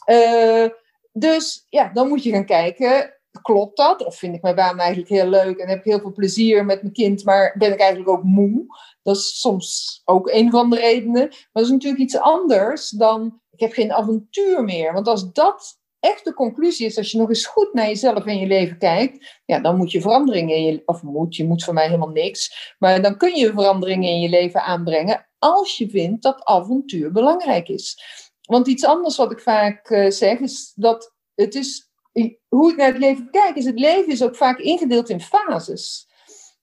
Uh, 0.07 0.67
dus 1.13 1.67
ja, 1.69 1.91
dan 1.93 2.09
moet 2.09 2.23
je 2.23 2.31
gaan 2.31 2.45
kijken, 2.45 3.15
klopt 3.43 3.77
dat? 3.77 4.05
Of 4.05 4.17
vind 4.17 4.35
ik 4.35 4.43
mijn 4.43 4.55
baan 4.55 4.79
eigenlijk 4.79 5.09
heel 5.11 5.29
leuk 5.29 5.59
en 5.59 5.69
heb 5.69 5.79
ik 5.79 5.85
heel 5.85 6.01
veel 6.01 6.13
plezier 6.13 6.65
met 6.65 6.83
mijn 6.83 6.95
kind, 6.95 7.25
maar 7.25 7.55
ben 7.59 7.73
ik 7.73 7.79
eigenlijk 7.79 8.11
ook 8.11 8.23
moe? 8.23 8.67
Dat 9.03 9.17
is 9.17 9.41
soms 9.41 10.01
ook 10.05 10.29
een 10.31 10.51
van 10.51 10.71
de 10.71 10.77
redenen. 10.77 11.29
Maar 11.29 11.49
dat 11.53 11.65
is 11.65 11.71
natuurlijk 11.71 12.03
iets 12.03 12.19
anders 12.19 12.91
dan, 12.91 13.41
ik 13.51 13.61
heb 13.61 13.73
geen 13.73 13.93
avontuur 13.93 14.65
meer. 14.65 14.93
Want 14.93 15.09
als 15.09 15.33
dat 15.33 15.78
echt 16.01 16.25
de 16.25 16.35
conclusie 16.35 16.87
is, 16.87 16.97
als 16.97 17.11
je 17.11 17.19
nog 17.19 17.29
eens 17.29 17.47
goed 17.47 17.73
naar 17.73 17.87
jezelf 17.87 18.25
en 18.25 18.39
je 18.39 18.47
leven 18.47 18.79
kijkt, 18.79 19.41
ja, 19.45 19.61
dan 19.61 19.77
moet 19.77 19.93
je 19.93 20.01
veranderingen 20.01 20.57
in 20.57 20.65
je, 20.65 20.83
of 20.85 21.03
moet, 21.03 21.37
je 21.37 21.47
moet 21.47 21.65
voor 21.65 21.75
mij 21.75 21.87
helemaal 21.87 22.09
niks, 22.09 22.75
maar 22.79 23.03
dan 23.03 23.17
kun 23.17 23.37
je 23.37 23.53
veranderingen 23.53 24.09
in 24.09 24.21
je 24.21 24.29
leven 24.29 24.63
aanbrengen 24.63 25.29
als 25.39 25.79
je 25.79 25.91
vindt 25.91 26.23
dat 26.23 26.45
avontuur 26.45 27.13
belangrijk 27.13 27.69
is. 27.69 28.03
Want 28.43 28.67
iets 28.67 28.85
anders 28.85 29.17
wat 29.17 29.33
ik 29.33 29.41
vaak 29.41 29.91
uh, 29.91 30.11
zeg, 30.11 30.39
is 30.39 30.73
dat 30.75 31.15
het 31.35 31.55
is, 31.55 31.91
hoe 32.49 32.71
ik 32.71 32.77
naar 32.77 32.87
het 32.87 32.99
leven 32.99 33.31
kijk, 33.31 33.57
is 33.57 33.65
het 33.65 33.79
leven 33.79 34.13
is 34.13 34.23
ook 34.23 34.37
vaak 34.37 34.59
ingedeeld 34.59 35.09
in 35.09 35.21
fases. 35.21 36.07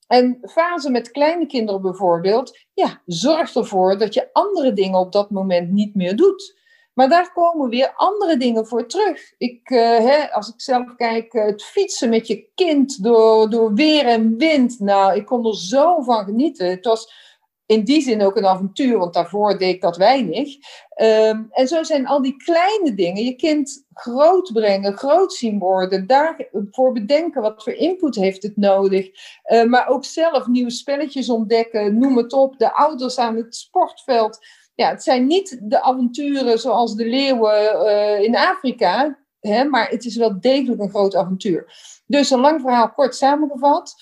En 0.07 0.39
fase 0.41 0.89
met 0.89 1.11
kleine 1.11 1.45
kinderen 1.45 1.81
bijvoorbeeld, 1.81 2.59
ja, 2.73 3.01
zorg 3.05 3.55
ervoor 3.55 3.97
dat 3.97 4.13
je 4.13 4.29
andere 4.33 4.73
dingen 4.73 4.99
op 4.99 5.11
dat 5.11 5.29
moment 5.29 5.71
niet 5.71 5.95
meer 5.95 6.15
doet. 6.15 6.63
Maar 6.95 7.09
daar 7.09 7.33
komen 7.33 7.69
weer 7.69 7.93
andere 7.95 8.37
dingen 8.37 8.67
voor 8.67 8.87
terug. 8.87 9.33
Ik, 9.37 9.69
uh, 9.69 9.79
hè, 9.79 10.31
als 10.31 10.47
ik 10.47 10.61
zelf 10.61 10.95
kijk, 10.95 11.33
uh, 11.33 11.45
het 11.45 11.63
fietsen 11.63 12.09
met 12.09 12.27
je 12.27 12.47
kind 12.55 13.03
door, 13.03 13.49
door 13.49 13.73
weer 13.73 14.05
en 14.05 14.37
wind. 14.37 14.79
Nou, 14.79 15.15
ik 15.15 15.25
kon 15.25 15.45
er 15.45 15.57
zo 15.57 16.01
van 16.01 16.25
genieten. 16.25 16.69
Het 16.69 16.85
was 16.85 17.23
in 17.65 17.83
die 17.83 18.01
zin 18.01 18.21
ook 18.21 18.35
een 18.35 18.45
avontuur, 18.45 18.97
want 18.97 19.13
daarvoor 19.13 19.57
deed 19.57 19.73
ik 19.73 19.81
dat 19.81 19.97
weinig. 19.97 20.55
Ehm, 20.89 21.43
en 21.49 21.67
zo 21.67 21.83
zijn 21.83 22.07
al 22.07 22.21
die 22.21 22.35
kleine 22.35 22.93
dingen, 22.93 23.23
je 23.23 23.35
kind 23.35 23.85
groot 23.93 24.51
brengen, 24.53 24.97
groot 24.97 25.33
zien 25.33 25.59
worden, 25.59 26.07
daarvoor 26.07 26.91
bedenken 26.91 27.41
wat 27.41 27.63
voor 27.63 27.73
input 27.73 28.15
heeft 28.15 28.43
het 28.43 28.57
nodig, 28.57 29.09
uh, 29.51 29.63
maar 29.63 29.87
ook 29.87 30.05
zelf 30.05 30.47
nieuwe 30.47 30.71
spelletjes 30.71 31.29
ontdekken, 31.29 31.99
noem 31.99 32.17
het 32.17 32.33
op, 32.33 32.57
de 32.57 32.75
ouders 32.75 33.17
aan 33.17 33.35
het 33.35 33.55
sportveld. 33.55 34.39
Ja, 34.75 34.89
het 34.89 35.03
zijn 35.03 35.27
niet 35.27 35.59
de 35.61 35.81
avonturen 35.81 36.59
zoals 36.59 36.95
de 36.95 37.05
leeuwen 37.05 37.85
uh, 37.85 38.21
in 38.21 38.35
Afrika, 38.35 39.19
hè, 39.39 39.63
maar 39.63 39.89
het 39.89 40.05
is 40.05 40.15
wel 40.15 40.39
degelijk 40.39 40.81
een 40.81 40.89
groot 40.89 41.15
avontuur. 41.15 41.73
Dus 42.05 42.29
een 42.29 42.39
lang 42.39 42.61
verhaal 42.61 42.91
kort 42.91 43.15
samengevat. 43.15 43.95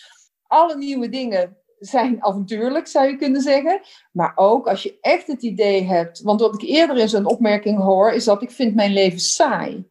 Alle 0.47 0.77
nieuwe 0.77 1.09
dingen 1.09 1.57
zijn 1.79 2.23
avontuurlijk, 2.23 2.88
zou 2.88 3.07
je 3.07 3.15
kunnen 3.15 3.41
zeggen. 3.41 3.81
Maar 4.12 4.31
ook 4.36 4.67
als 4.67 4.83
je 4.83 4.97
echt 5.01 5.27
het 5.27 5.41
idee 5.43 5.83
hebt, 5.83 6.21
want 6.21 6.41
wat 6.41 6.53
ik 6.53 6.69
eerder 6.69 6.97
in 6.97 7.09
zo'n 7.09 7.25
opmerking 7.25 7.79
hoor, 7.79 8.12
is 8.12 8.23
dat 8.23 8.41
ik 8.41 8.51
vind 8.51 8.75
mijn 8.75 8.93
leven 8.93 9.19
saai. 9.19 9.89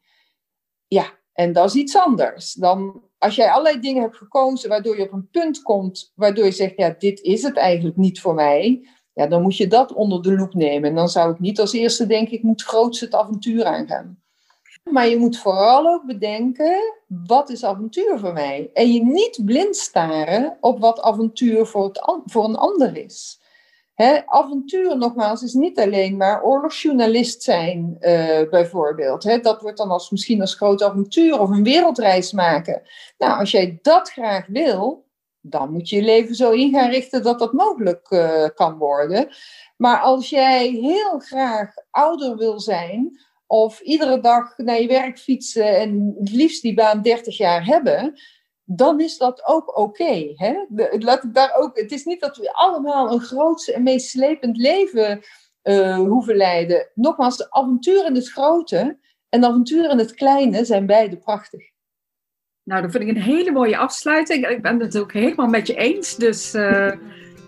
Ja, 0.86 1.04
en 1.32 1.52
dat 1.52 1.68
is 1.68 1.74
iets 1.74 1.96
anders. 1.96 2.52
Dan 2.52 3.02
als 3.18 3.34
jij 3.34 3.50
allerlei 3.50 3.80
dingen 3.80 4.02
hebt 4.02 4.16
gekozen 4.16 4.68
waardoor 4.68 4.96
je 4.96 5.02
op 5.02 5.12
een 5.12 5.28
punt 5.30 5.62
komt, 5.62 6.12
waardoor 6.14 6.44
je 6.44 6.52
zegt, 6.52 6.76
ja, 6.76 6.94
dit 6.98 7.20
is 7.20 7.42
het 7.42 7.56
eigenlijk 7.56 7.96
niet 7.96 8.20
voor 8.20 8.34
mij. 8.34 8.88
Ja, 9.14 9.26
dan 9.26 9.42
moet 9.42 9.56
je 9.56 9.66
dat 9.66 9.92
onder 9.92 10.22
de 10.22 10.36
loep 10.36 10.54
nemen. 10.54 10.88
En 10.88 10.94
dan 10.94 11.08
zou 11.08 11.32
ik 11.32 11.38
niet 11.38 11.60
als 11.60 11.72
eerste 11.72 12.06
denken, 12.06 12.32
ik 12.32 12.42
moet 12.42 12.62
groots 12.62 13.00
het 13.00 13.14
avontuur 13.14 13.64
aangaan. 13.64 14.22
Maar 14.90 15.08
je 15.08 15.16
moet 15.16 15.38
vooral 15.38 15.86
ook 15.86 16.06
bedenken, 16.06 16.94
wat 17.06 17.50
is 17.50 17.64
avontuur 17.64 18.18
voor 18.18 18.32
mij? 18.32 18.70
En 18.72 18.92
je 18.92 19.04
niet 19.04 19.40
blind 19.44 19.76
staren 19.76 20.56
op 20.60 20.80
wat 20.80 21.00
avontuur 21.00 21.66
voor, 21.66 21.84
het, 21.84 22.00
voor 22.24 22.44
een 22.44 22.56
ander 22.56 22.96
is. 22.96 23.40
He, 23.94 24.26
avontuur, 24.26 24.96
nogmaals, 24.96 25.42
is 25.42 25.52
niet 25.52 25.78
alleen 25.78 26.16
maar 26.16 26.42
oorlogsjournalist 26.42 27.42
zijn, 27.42 27.96
uh, 28.00 28.48
bijvoorbeeld. 28.50 29.22
He, 29.22 29.38
dat 29.38 29.62
wordt 29.62 29.78
dan 29.78 29.90
als, 29.90 30.10
misschien 30.10 30.40
als 30.40 30.54
groot 30.54 30.82
avontuur 30.82 31.40
of 31.40 31.50
een 31.50 31.62
wereldreis 31.62 32.32
maken. 32.32 32.82
Nou, 33.18 33.38
als 33.38 33.50
jij 33.50 33.78
dat 33.82 34.10
graag 34.10 34.46
wil, 34.46 35.04
dan 35.42 35.72
moet 35.72 35.88
je 35.88 35.96
je 35.96 36.02
leven 36.02 36.34
zo 36.34 36.50
in 36.50 36.74
gaan 36.74 36.90
richten 36.90 37.22
dat 37.22 37.38
dat 37.38 37.52
mogelijk 37.52 38.10
uh, 38.10 38.46
kan 38.54 38.78
worden. 38.78 39.28
Maar 39.76 40.00
als 40.00 40.30
jij 40.30 40.68
heel 40.68 41.18
graag 41.18 41.74
ouder 41.90 42.36
wil 42.36 42.60
zijn, 42.60 43.20
of 43.46 43.80
iedere 43.80 44.20
dag 44.20 44.56
naar 44.56 44.80
je 44.80 44.88
werk 44.88 45.18
fietsen 45.18 45.78
en 45.78 46.14
het 46.18 46.30
liefst 46.30 46.62
die 46.62 46.74
baan 46.74 47.02
30 47.02 47.36
jaar 47.36 47.64
hebben, 47.64 48.20
dan 48.64 49.00
is 49.00 49.18
dat 49.18 49.46
ook 49.46 49.78
oké. 49.78 50.34
Laat 50.98 51.24
ik 51.24 51.34
daar 51.34 51.54
ook. 51.54 51.78
Het 51.78 51.92
is 51.92 52.04
niet 52.04 52.20
dat 52.20 52.36
we 52.36 52.52
allemaal 52.52 53.12
een 53.12 53.20
grootste 53.20 53.72
en 53.72 53.82
meest 53.82 54.08
slepend 54.08 54.56
leven 54.56 55.20
uh, 55.62 55.96
hoeven 55.96 56.36
leiden. 56.36 56.90
Nogmaals, 56.94 57.50
avontuur 57.50 58.06
in 58.06 58.14
het 58.14 58.30
grote 58.30 58.98
en 59.28 59.44
avontuur 59.44 59.90
in 59.90 59.98
het 59.98 60.14
kleine 60.14 60.64
zijn 60.64 60.86
beide 60.86 61.16
prachtig. 61.16 61.71
Nou, 62.64 62.82
dat 62.82 62.90
vind 62.90 63.02
ik 63.04 63.08
een 63.08 63.22
hele 63.22 63.50
mooie 63.50 63.76
afsluiting. 63.76 64.46
Ik 64.46 64.62
ben 64.62 64.80
het 64.80 64.98
ook 64.98 65.12
helemaal 65.12 65.46
met 65.46 65.66
je 65.66 65.74
eens. 65.74 66.16
Dus 66.16 66.54
uh, 66.54 66.86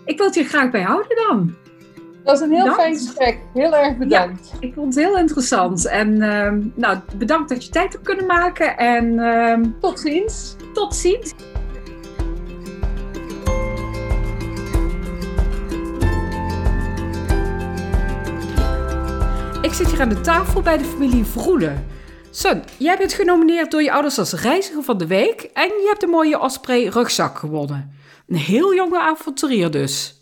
ik 0.05 0.17
wil 0.17 0.25
het 0.25 0.35
hier 0.35 0.45
graag 0.45 0.71
bij 0.71 0.81
houden 0.81 1.15
dan. 1.27 1.55
Dat 2.23 2.35
is 2.35 2.41
een 2.41 2.51
heel 2.51 2.73
fijn 2.73 2.93
gesprek. 2.93 3.39
Heel 3.53 3.75
erg 3.75 3.97
bedankt. 3.97 4.53
ik 4.59 4.73
vond 4.73 4.95
het 4.95 5.03
heel 5.03 5.17
interessant. 5.17 5.85
En 5.87 6.15
uh, 6.15 6.51
nou, 6.75 6.99
bedankt 7.17 7.49
dat 7.49 7.65
je 7.65 7.71
tijd 7.71 7.93
hebt 7.93 8.05
kunnen 8.05 8.25
maken. 8.25 8.77
En 8.77 9.05
uh, 9.05 9.57
tot 9.79 9.99
ziens. 9.99 10.55
Tot 10.73 10.95
ziens. 10.95 11.33
Ik 19.61 19.73
zit 19.73 19.87
hier 19.87 20.01
aan 20.01 20.09
de 20.09 20.21
tafel 20.21 20.61
bij 20.61 20.77
de 20.77 20.83
familie 20.83 21.25
Vroelen. 21.25 21.94
Son, 22.37 22.63
jij 22.77 22.97
bent 22.97 23.13
genomineerd 23.13 23.71
door 23.71 23.83
je 23.83 23.91
ouders 23.91 24.17
als 24.19 24.33
reiziger 24.33 24.83
van 24.83 24.97
de 24.97 25.07
week 25.07 25.41
en 25.41 25.67
je 25.67 25.87
hebt 25.89 26.03
een 26.03 26.09
mooie 26.09 26.39
Osprey 26.39 26.85
rugzak 26.85 27.37
gewonnen. 27.37 27.97
Een 28.27 28.35
heel 28.35 28.73
jonge 28.73 28.99
avonturier 28.99 29.71
dus. 29.71 30.19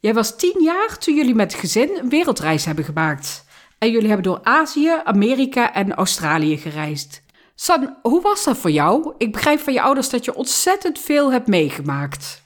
Jij 0.00 0.14
was 0.14 0.36
tien 0.36 0.62
jaar 0.62 0.98
toen 0.98 1.14
jullie 1.14 1.34
met 1.34 1.54
gezin 1.54 1.90
een 1.96 2.08
wereldreis 2.08 2.64
hebben 2.64 2.84
gemaakt. 2.84 3.44
En 3.78 3.90
jullie 3.90 4.06
hebben 4.08 4.24
door 4.26 4.40
Azië, 4.42 5.00
Amerika 5.04 5.74
en 5.74 5.94
Australië 5.94 6.56
gereisd. 6.56 7.22
San, 7.54 7.96
hoe 8.02 8.22
was 8.22 8.44
dat 8.44 8.56
voor 8.56 8.70
jou? 8.70 9.14
Ik 9.18 9.32
begrijp 9.32 9.60
van 9.60 9.72
je 9.72 9.82
ouders 9.82 10.08
dat 10.08 10.24
je 10.24 10.34
ontzettend 10.34 10.98
veel 10.98 11.32
hebt 11.32 11.46
meegemaakt. 11.46 12.42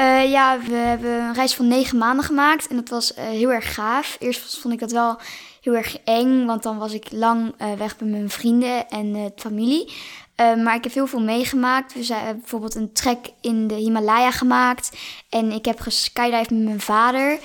Uh, 0.00 0.30
ja, 0.30 0.58
we 0.68 0.74
hebben 0.74 1.10
een 1.10 1.34
reis 1.34 1.54
van 1.54 1.68
negen 1.68 1.98
maanden 1.98 2.24
gemaakt 2.24 2.66
en 2.66 2.76
dat 2.76 2.88
was 2.88 3.12
uh, 3.12 3.24
heel 3.24 3.52
erg 3.52 3.74
gaaf. 3.74 4.16
Eerst 4.20 4.58
vond 4.58 4.74
ik 4.74 4.80
dat 4.80 4.92
wel 4.92 5.20
heel 5.62 5.74
erg 5.74 5.96
eng, 6.04 6.46
want 6.46 6.62
dan 6.62 6.78
was 6.78 6.92
ik 6.92 7.06
lang 7.10 7.54
uh, 7.58 7.72
weg 7.72 7.96
bij 7.96 8.08
mijn 8.08 8.30
vrienden 8.30 8.88
en 8.88 9.32
familie. 9.36 9.92
Uh, 10.40 10.62
maar 10.64 10.74
ik 10.74 10.84
heb 10.84 10.92
heel 10.92 11.06
veel 11.06 11.20
meegemaakt. 11.20 11.94
We 11.94 12.14
hebben 12.14 12.40
bijvoorbeeld 12.40 12.74
een 12.74 12.92
trek 12.92 13.30
in 13.40 13.66
de 13.66 13.74
Himalaya 13.74 14.30
gemaakt. 14.30 14.96
En 15.28 15.52
ik 15.52 15.64
heb 15.64 15.80
geskydived 15.80 16.50
met 16.50 16.64
mijn 16.64 16.80
vader. 16.80 17.38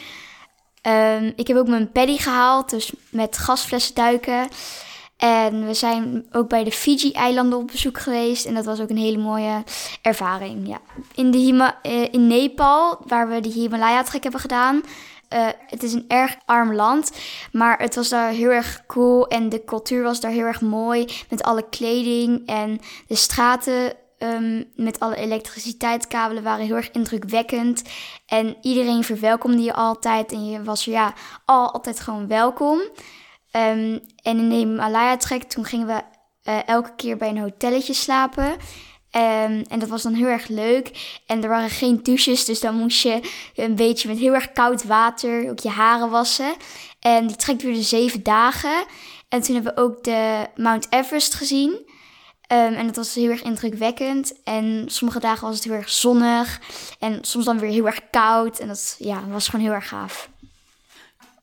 Uh, 0.87 1.23
ik 1.23 1.47
heb 1.47 1.57
ook 1.57 1.67
mijn 1.67 1.91
paddy 1.91 2.17
gehaald, 2.17 2.69
dus 2.69 2.91
met 3.09 3.37
gasflessen 3.37 3.95
duiken. 3.95 4.47
En 5.17 5.65
we 5.65 5.73
zijn 5.73 6.25
ook 6.31 6.49
bij 6.49 6.63
de 6.63 6.71
Fiji-eilanden 6.71 7.59
op 7.59 7.67
bezoek 7.67 7.99
geweest. 7.99 8.45
En 8.45 8.53
dat 8.53 8.65
was 8.65 8.79
ook 8.79 8.89
een 8.89 8.97
hele 8.97 9.17
mooie 9.17 9.63
ervaring. 10.01 10.67
Ja. 10.67 10.79
In, 11.15 11.31
de 11.31 11.73
in 12.11 12.27
Nepal, 12.27 12.97
waar 13.07 13.29
we 13.29 13.39
de 13.39 13.49
Himalaya-trek 13.49 14.23
hebben 14.23 14.41
gedaan, 14.41 14.83
uh, 15.33 15.47
het 15.67 15.83
is 15.83 15.93
een 15.93 16.05
erg 16.07 16.35
arm 16.45 16.73
land, 16.73 17.11
maar 17.51 17.79
het 17.79 17.95
was 17.95 18.09
daar 18.09 18.29
heel 18.29 18.49
erg 18.49 18.83
cool 18.87 19.27
en 19.27 19.49
de 19.49 19.63
cultuur 19.63 20.03
was 20.03 20.19
daar 20.19 20.31
heel 20.31 20.45
erg 20.45 20.61
mooi 20.61 21.07
met 21.29 21.43
alle 21.43 21.69
kleding 21.69 22.47
en 22.47 22.79
de 23.07 23.15
straten 23.15 23.93
um, 24.19 24.71
met 24.75 24.99
alle 24.99 25.15
elektriciteitskabelen 25.15 26.43
waren 26.43 26.65
heel 26.65 26.75
erg 26.75 26.91
indrukwekkend 26.91 27.83
en 28.25 28.57
iedereen 28.61 29.03
verwelkomde 29.03 29.61
je 29.61 29.73
altijd 29.73 30.31
en 30.31 30.49
je 30.49 30.63
was 30.63 30.85
ja 30.85 31.13
al, 31.45 31.73
altijd 31.73 31.99
gewoon 31.99 32.27
welkom. 32.27 32.77
Um, 32.77 34.01
en 34.23 34.37
in 34.37 34.49
de 34.49 34.55
Himalaya-trek 34.55 35.43
toen 35.43 35.65
gingen 35.65 35.87
we 35.87 36.01
uh, 36.49 36.67
elke 36.67 36.95
keer 36.95 37.17
bij 37.17 37.29
een 37.29 37.39
hotelletje 37.39 37.93
slapen. 37.93 38.55
Um, 39.17 39.63
en 39.69 39.79
dat 39.79 39.89
was 39.89 40.01
dan 40.01 40.13
heel 40.13 40.27
erg 40.27 40.47
leuk. 40.47 41.19
En 41.25 41.43
er 41.43 41.49
waren 41.49 41.69
geen 41.69 41.99
douches, 42.03 42.45
dus 42.45 42.59
dan 42.59 42.75
moest 42.75 43.01
je 43.01 43.21
een 43.55 43.75
beetje 43.75 44.07
met 44.07 44.17
heel 44.17 44.33
erg 44.33 44.51
koud 44.53 44.83
water 44.83 45.49
ook 45.49 45.59
je 45.59 45.69
haren 45.69 46.09
wassen. 46.09 46.53
En 46.99 47.27
die 47.27 47.35
trek 47.35 47.59
duurde 47.59 47.81
zeven 47.81 48.23
dagen. 48.23 48.85
En 49.29 49.41
toen 49.41 49.55
hebben 49.55 49.75
we 49.75 49.81
ook 49.81 50.03
de 50.03 50.47
Mount 50.55 50.87
Everest 50.89 51.33
gezien. 51.33 51.71
Um, 51.71 52.73
en 52.73 52.85
dat 52.85 52.95
was 52.95 53.15
heel 53.15 53.29
erg 53.29 53.41
indrukwekkend. 53.41 54.43
En 54.43 54.83
sommige 54.87 55.19
dagen 55.19 55.47
was 55.47 55.55
het 55.55 55.63
heel 55.63 55.73
erg 55.73 55.89
zonnig. 55.89 56.59
En 56.99 57.19
soms 57.21 57.45
dan 57.45 57.59
weer 57.59 57.71
heel 57.71 57.85
erg 57.85 58.01
koud. 58.11 58.59
En 58.59 58.67
dat 58.67 58.95
ja, 58.99 59.23
was 59.27 59.47
gewoon 59.47 59.65
heel 59.65 59.73
erg 59.73 59.87
gaaf. 59.87 60.29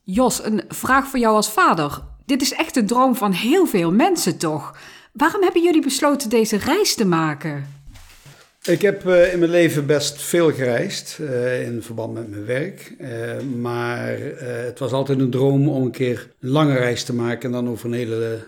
Jos, 0.02 0.44
een 0.44 0.64
vraag 0.68 1.06
voor 1.06 1.18
jou 1.18 1.36
als 1.36 1.50
vader. 1.50 2.02
Dit 2.26 2.42
is 2.42 2.52
echt 2.52 2.76
een 2.76 2.86
droom 2.86 3.16
van 3.16 3.32
heel 3.32 3.66
veel 3.66 3.92
mensen, 3.92 4.38
toch? 4.38 4.76
Waarom 5.14 5.42
hebben 5.42 5.62
jullie 5.62 5.82
besloten 5.82 6.30
deze 6.30 6.56
reis 6.56 6.94
te 6.94 7.04
maken? 7.04 7.66
Ik 8.62 8.82
heb 8.82 9.04
uh, 9.04 9.32
in 9.32 9.38
mijn 9.38 9.50
leven 9.50 9.86
best 9.86 10.22
veel 10.22 10.52
gereisd 10.52 11.18
uh, 11.20 11.66
in 11.66 11.82
verband 11.82 12.14
met 12.14 12.30
mijn 12.30 12.44
werk. 12.44 12.94
Uh, 13.00 13.08
maar 13.60 14.18
het 14.40 14.78
was 14.78 14.92
altijd 14.92 15.20
een 15.20 15.30
droom 15.30 15.68
om 15.68 15.82
een 15.82 15.90
keer 15.90 16.30
een 16.40 16.48
lange 16.48 16.76
reis 16.76 17.04
te 17.04 17.14
maken. 17.14 17.42
En 17.42 17.52
dan 17.52 17.68
over 17.68 17.86
een 17.86 17.92
hele 17.92 18.38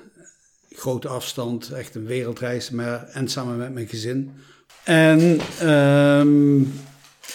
grote 0.70 1.09
afstand. 1.09 1.70
Echt 1.70 1.94
een 1.94 2.07
wereldreis. 2.07 2.70
Maar, 2.70 3.09
en 3.09 3.29
samen 3.29 3.57
met 3.57 3.72
mijn 3.72 3.88
gezin. 3.88 4.31
En 4.85 5.38
ehm, 5.61 6.61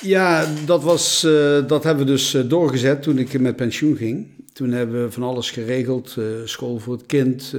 ja, 0.01 0.45
dat, 0.65 0.83
was, 0.83 1.21
dat 1.67 1.83
hebben 1.83 2.05
we 2.05 2.11
dus 2.11 2.37
doorgezet 2.47 3.03
toen 3.03 3.17
ik 3.17 3.39
met 3.39 3.55
pensioen 3.55 3.95
ging. 3.95 4.27
Toen 4.53 4.71
hebben 4.71 5.03
we 5.03 5.11
van 5.11 5.23
alles 5.23 5.51
geregeld. 5.51 6.17
school 6.45 6.79
voor 6.79 6.93
het 6.93 7.05
kind 7.05 7.53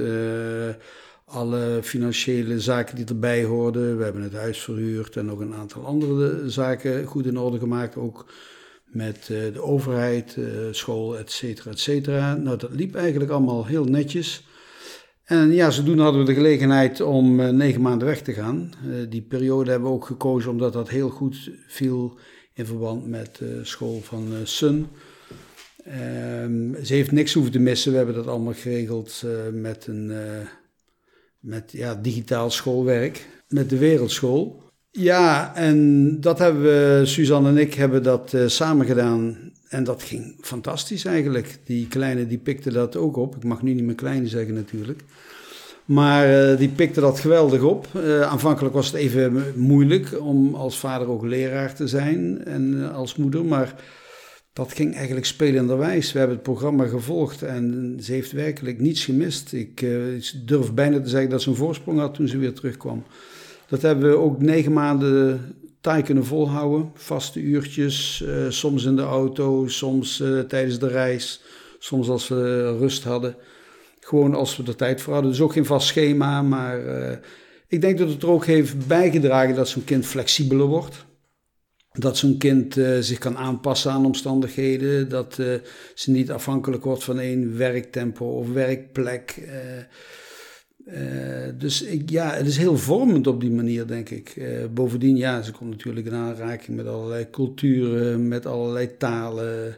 alle 1.33 1.79
financiële 1.81 2.59
zaken 2.59 2.95
die 2.95 3.05
erbij 3.05 3.43
hoorden. 3.43 3.97
We 3.97 4.03
hebben 4.03 4.21
het 4.21 4.33
huis 4.33 4.59
verhuurd 4.59 5.15
en 5.15 5.25
nog 5.25 5.39
een 5.39 5.53
aantal 5.53 5.85
andere 5.85 6.49
zaken 6.49 7.05
goed 7.05 7.25
in 7.25 7.37
orde 7.37 7.59
gemaakt. 7.59 7.97
Ook 7.97 8.25
met 8.85 9.17
eh, 9.17 9.53
de 9.53 9.61
overheid, 9.61 10.35
eh, 10.37 10.45
school, 10.71 11.17
et 11.17 11.31
cetera, 11.31 11.71
et 11.71 11.79
cetera. 11.79 12.35
Nou, 12.35 12.57
dat 12.57 12.69
liep 12.71 12.95
eigenlijk 12.95 13.31
allemaal 13.31 13.65
heel 13.65 13.85
netjes. 13.85 14.47
En 15.23 15.51
ja, 15.51 15.69
zodoende 15.71 16.03
hadden 16.03 16.21
we 16.21 16.27
de 16.27 16.33
gelegenheid 16.33 17.01
om 17.01 17.39
uh, 17.39 17.49
negen 17.49 17.81
maanden 17.81 18.07
weg 18.07 18.21
te 18.21 18.33
gaan. 18.33 18.71
die 19.09 19.21
periode 19.21 19.71
hebben 19.71 19.89
we 19.89 19.95
ook 19.95 20.05
gekozen 20.05 20.51
omdat 20.51 20.73
dat 20.73 20.89
heel 20.89 21.09
goed 21.09 21.51
viel 21.67 22.17
in 22.53 22.65
verband 22.65 23.07
met 23.07 23.35
de 23.37 23.59
school 23.63 24.01
van 24.01 24.27
Sun. 24.43 24.87
Ehm, 25.83 26.83
ze 26.83 26.93
heeft 26.93 27.11
niks 27.11 27.33
hoeven 27.33 27.51
te 27.51 27.59
missen. 27.59 27.91
We 27.91 27.97
hebben 27.97 28.15
dat 28.15 28.27
allemaal 28.27 28.53
geregeld 28.53 29.23
met 29.51 29.87
een 29.87 30.11
met 31.43 31.71
ja, 31.71 31.95
digitaal 31.95 32.51
schoolwerk, 32.51 33.27
met 33.47 33.69
de 33.69 33.77
wereldschool. 33.77 34.61
Ja, 34.91 35.55
en 35.55 36.17
dat 36.21 36.39
hebben 36.39 36.61
we, 36.61 37.01
Suzanne 37.05 37.49
en 37.49 37.57
ik 37.57 37.73
hebben 37.73 38.03
dat 38.03 38.33
uh, 38.35 38.47
samen 38.47 38.85
gedaan. 38.85 39.51
en 39.69 39.83
dat 39.83 40.03
ging 40.03 40.35
fantastisch 40.41 41.05
eigenlijk. 41.05 41.57
Die 41.65 41.87
kleine 41.87 42.27
die 42.27 42.37
pikte 42.37 42.71
dat 42.71 42.95
ook 42.95 43.15
op. 43.15 43.35
Ik 43.35 43.43
mag 43.43 43.61
nu 43.61 43.73
niet 43.73 43.83
meer 43.83 43.95
kleine 43.95 44.27
zeggen 44.27 44.53
natuurlijk. 44.53 45.03
Maar 45.85 46.51
uh, 46.51 46.57
die 46.57 46.69
pikte 46.69 46.99
dat 46.99 47.19
geweldig 47.19 47.61
op. 47.61 47.87
Uh, 47.95 48.21
aanvankelijk 48.21 48.75
was 48.75 48.85
het 48.85 48.95
even 48.95 49.43
moeilijk 49.55 50.21
om 50.21 50.55
als 50.55 50.79
vader 50.79 51.07
ook 51.07 51.25
leraar 51.25 51.75
te 51.75 51.87
zijn 51.87 52.45
en 52.45 52.91
als 52.93 53.15
moeder. 53.15 53.45
Maar 53.45 53.75
dat 54.53 54.73
ging 54.73 54.95
eigenlijk 54.95 55.25
spelenderwijs. 55.25 56.11
We 56.11 56.17
hebben 56.17 56.35
het 56.35 56.45
programma 56.45 56.85
gevolgd 56.85 57.41
en 57.41 57.97
ze 58.01 58.11
heeft 58.11 58.31
werkelijk 58.31 58.79
niets 58.79 59.05
gemist. 59.05 59.53
Ik 59.53 59.85
durf 60.45 60.73
bijna 60.73 61.01
te 61.01 61.09
zeggen 61.09 61.29
dat 61.29 61.41
ze 61.41 61.49
een 61.49 61.55
voorsprong 61.55 61.99
had 61.99 62.13
toen 62.13 62.27
ze 62.27 62.37
weer 62.37 62.53
terugkwam. 62.53 63.03
Dat 63.67 63.81
hebben 63.81 64.09
we 64.09 64.17
ook 64.17 64.41
negen 64.41 64.73
maanden 64.73 65.41
taai 65.81 66.03
kunnen 66.03 66.25
volhouden. 66.25 66.91
Vaste 66.93 67.39
uurtjes, 67.39 68.23
soms 68.49 68.83
in 68.83 68.95
de 68.95 69.01
auto, 69.01 69.67
soms 69.67 70.23
tijdens 70.47 70.79
de 70.79 70.87
reis, 70.87 71.41
soms 71.79 72.09
als 72.09 72.27
we 72.27 72.75
rust 72.77 73.03
hadden. 73.03 73.35
Gewoon 73.99 74.33
als 74.33 74.57
we 74.57 74.63
er 74.63 74.75
tijd 74.75 75.01
voor 75.01 75.13
hadden. 75.13 75.31
Dus 75.31 75.41
ook 75.41 75.53
geen 75.53 75.65
vast 75.65 75.87
schema. 75.87 76.41
Maar 76.41 76.79
ik 77.67 77.81
denk 77.81 77.97
dat 77.97 78.09
het 78.09 78.23
er 78.23 78.29
ook 78.29 78.45
heeft 78.45 78.87
bijgedragen 78.87 79.55
dat 79.55 79.67
zo'n 79.67 79.83
kind 79.83 80.05
flexibeler 80.05 80.65
wordt. 80.65 81.05
Dat 81.99 82.17
zo'n 82.17 82.37
kind 82.37 82.77
uh, 82.77 82.99
zich 82.99 83.17
kan 83.17 83.37
aanpassen 83.37 83.91
aan 83.91 84.05
omstandigheden. 84.05 85.09
Dat 85.09 85.37
uh, 85.39 85.53
ze 85.93 86.11
niet 86.11 86.31
afhankelijk 86.31 86.83
wordt 86.83 87.03
van 87.03 87.19
één 87.19 87.57
werktempo 87.57 88.25
of 88.25 88.51
werkplek. 88.51 89.49
dus 91.57 91.81
ik, 91.81 92.09
ja, 92.09 92.33
het 92.33 92.47
is 92.47 92.57
heel 92.57 92.77
vormend 92.77 93.27
op 93.27 93.41
die 93.41 93.51
manier, 93.51 93.87
denk 93.87 94.09
ik. 94.09 94.35
bovendien, 94.73 95.15
ja, 95.17 95.41
ze 95.41 95.51
komt 95.51 95.69
natuurlijk 95.69 96.05
in 96.05 96.13
aanraking 96.13 96.77
met 96.77 96.87
allerlei 96.87 97.29
culturen, 97.29 98.27
met 98.27 98.45
allerlei 98.45 98.97
talen. 98.97 99.77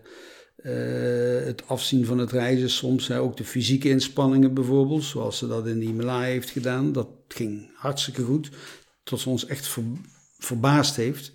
Het 1.45 1.67
afzien 1.67 2.05
van 2.05 2.17
het 2.17 2.31
reizen 2.31 2.69
soms, 2.69 3.07
hè, 3.07 3.19
ook 3.19 3.37
de 3.37 3.43
fysieke 3.43 3.89
inspanningen 3.89 4.53
bijvoorbeeld, 4.53 5.03
zoals 5.03 5.37
ze 5.37 5.47
dat 5.47 5.67
in 5.67 5.79
de 5.79 5.85
Himalaya 5.85 6.31
heeft 6.31 6.49
gedaan. 6.49 6.91
Dat 6.91 7.07
ging 7.27 7.69
hartstikke 7.75 8.21
goed, 8.21 8.49
tot 9.03 9.19
ze 9.19 9.29
ons 9.29 9.45
echt 9.45 9.67
ver, 9.67 9.83
verbaasd 10.37 10.95
heeft. 10.95 11.31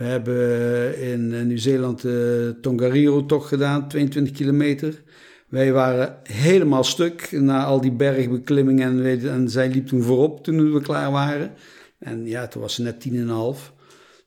We 0.00 0.06
hebben 0.06 0.98
in 1.00 1.34
eh, 1.34 1.42
Nieuw-Zeeland 1.42 2.02
de 2.02 2.56
Tongariro-tocht 2.60 3.48
gedaan, 3.48 3.88
22 3.88 4.32
kilometer. 4.36 5.02
Wij 5.48 5.72
waren 5.72 6.16
helemaal 6.22 6.84
stuk 6.84 7.28
na 7.32 7.64
al 7.64 7.80
die 7.80 7.92
bergbeklimmingen 7.92 9.04
en, 9.04 9.30
en 9.30 9.48
zij 9.48 9.68
liep 9.68 9.86
toen 9.86 10.02
voorop 10.02 10.44
toen 10.44 10.72
we 10.72 10.80
klaar 10.80 11.10
waren. 11.10 11.52
En 11.98 12.26
ja, 12.26 12.48
toen 12.48 12.62
was 12.62 12.74
ze 12.74 12.82
net 12.82 13.00
tien 13.00 13.14
en 13.14 13.20
een 13.20 13.28
half. 13.28 13.72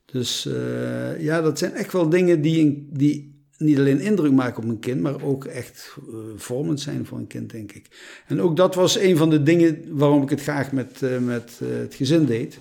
Dus 0.04 0.46
uh, 0.46 1.20
ja, 1.20 1.40
dat 1.40 1.58
zijn 1.58 1.72
echt 1.72 1.92
wel 1.92 2.08
dingen 2.08 2.40
die, 2.40 2.88
die 2.92 3.42
niet 3.58 3.78
alleen 3.78 4.00
indruk 4.00 4.32
maken 4.32 4.62
op 4.62 4.68
een 4.68 4.80
kind, 4.80 5.00
maar 5.00 5.22
ook 5.22 5.44
echt 5.44 5.96
vormend 6.36 6.80
zijn 6.80 7.06
voor 7.06 7.18
een 7.18 7.26
kind, 7.26 7.50
denk 7.50 7.72
ik. 7.72 7.86
En 8.26 8.40
ook 8.40 8.56
dat 8.56 8.74
was 8.74 8.98
een 8.98 9.16
van 9.16 9.30
de 9.30 9.42
dingen 9.42 9.84
waarom 9.88 10.22
ik 10.22 10.30
het 10.30 10.42
graag 10.42 10.72
met, 10.72 11.00
met 11.20 11.60
het 11.64 11.94
gezin 11.94 12.24
deed. 12.24 12.58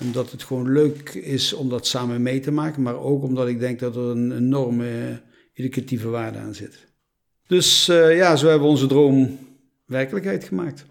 Omdat 0.00 0.30
het 0.30 0.42
gewoon 0.42 0.72
leuk 0.72 1.10
is 1.10 1.52
om 1.52 1.68
dat 1.68 1.86
samen 1.86 2.22
mee 2.22 2.40
te 2.40 2.50
maken, 2.50 2.82
maar 2.82 3.00
ook 3.00 3.22
omdat 3.22 3.48
ik 3.48 3.58
denk 3.58 3.78
dat 3.80 3.96
er 3.96 4.02
een 4.02 4.36
enorme 4.36 5.22
educatieve 5.52 6.08
waarde 6.08 6.38
aan 6.38 6.54
zit. 6.54 6.86
Dus 7.46 7.86
ja, 7.86 8.36
zo 8.36 8.46
hebben 8.46 8.64
we 8.66 8.72
onze 8.72 8.86
droom 8.86 9.38
werkelijkheid 9.86 10.44
gemaakt. 10.44 10.84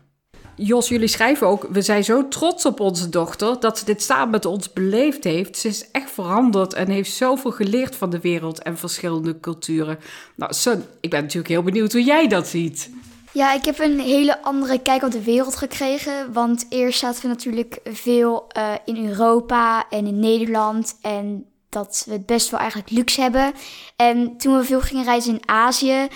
Jos, 0.56 0.88
jullie 0.88 1.08
schrijven 1.08 1.48
ook, 1.48 1.68
we 1.72 1.82
zijn 1.82 2.04
zo 2.04 2.28
trots 2.28 2.66
op 2.66 2.80
onze 2.80 3.10
dochter 3.10 3.60
dat 3.60 3.78
ze 3.78 3.86
dit 3.86 4.02
samen 4.02 4.30
met 4.30 4.46
ons 4.46 4.74
beleefd 4.74 5.24
heeft. 5.24 5.58
Ze 5.58 5.68
is 5.68 5.92
echt 5.92 6.12
veranderd 6.12 6.74
en 6.74 6.89
heeft 6.89 7.12
zoveel 7.12 7.52
geleerd 7.52 7.96
van 7.96 8.10
de 8.10 8.20
wereld 8.20 8.62
en 8.62 8.78
verschillende 8.78 9.39
culturen. 9.39 9.98
Nou, 10.36 10.54
Sun, 10.54 10.84
ik 11.00 11.10
ben 11.10 11.22
natuurlijk 11.22 11.48
heel 11.48 11.63
benieuwd 11.63 11.92
hoe 11.92 12.04
jij 12.04 12.28
dat 12.28 12.48
ziet. 12.48 12.89
Ja, 13.34 13.54
ik 13.54 13.65
heb 13.65 13.80
een 13.80 14.00
hele 14.00 14.41
andere 14.41 14.80
kijk 14.80 15.04
op 15.04 15.12
de 15.12 15.24
wereld 15.24 15.56
gekregen. 15.56 16.34
Want 16.34 16.65
eerst 16.69 17.00
zaten 17.00 17.22
we 17.22 17.28
natuurlijk 17.28 17.80
veel 17.84 18.48
uh, 18.58 18.74
in 18.86 19.08
Europa 19.08 19.89
en 19.89 20.08
in 20.08 20.19
Nederland. 20.19 20.98
En 21.02 21.46
dat 21.69 22.04
we 22.06 22.13
het 22.13 22.26
best 22.26 22.50
wel 22.50 22.60
eigenlijk 22.60 22.89
luxe 22.89 23.22
hebben. 23.22 23.54
En 23.96 24.38
toen 24.38 24.58
we 24.58 24.63
veel 24.63 24.82
gingen 24.82 25.04
reizen 25.04 25.34
in 25.34 25.50
Azië, 25.50 26.08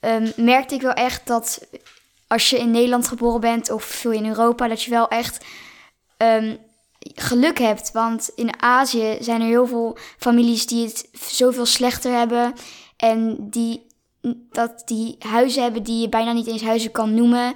um, 0.00 0.32
merkte 0.36 0.74
ik 0.74 0.80
wel 0.82 0.92
echt 0.92 1.26
dat 1.26 1.66
als 2.26 2.50
je 2.50 2.58
in 2.58 2.70
Nederland 2.70 3.08
geboren 3.08 3.40
bent 3.40 3.70
of 3.70 3.84
veel 3.84 4.10
in 4.10 4.26
Europa, 4.26 4.68
dat 4.68 4.82
je 4.82 4.90
wel 4.90 5.08
echt 5.08 5.44
um, 6.16 6.58
geluk 7.14 7.58
hebt. 7.58 7.92
Want 7.92 8.30
in 8.34 8.62
Azië 8.62 9.16
zijn 9.20 9.40
er 9.40 9.46
heel 9.46 9.66
veel 9.66 9.96
families 10.18 10.66
die 10.66 10.86
het 10.86 11.08
zoveel 11.12 11.66
slechter 11.66 12.12
hebben. 12.12 12.54
En 12.96 13.36
die, 13.50 13.86
dat 14.50 14.82
die 14.84 15.16
huizen 15.18 15.62
hebben 15.62 15.82
die 15.82 16.00
je 16.00 16.08
bijna 16.08 16.32
niet 16.32 16.46
eens 16.46 16.62
huizen 16.62 16.90
kan 16.90 17.14
noemen. 17.14 17.54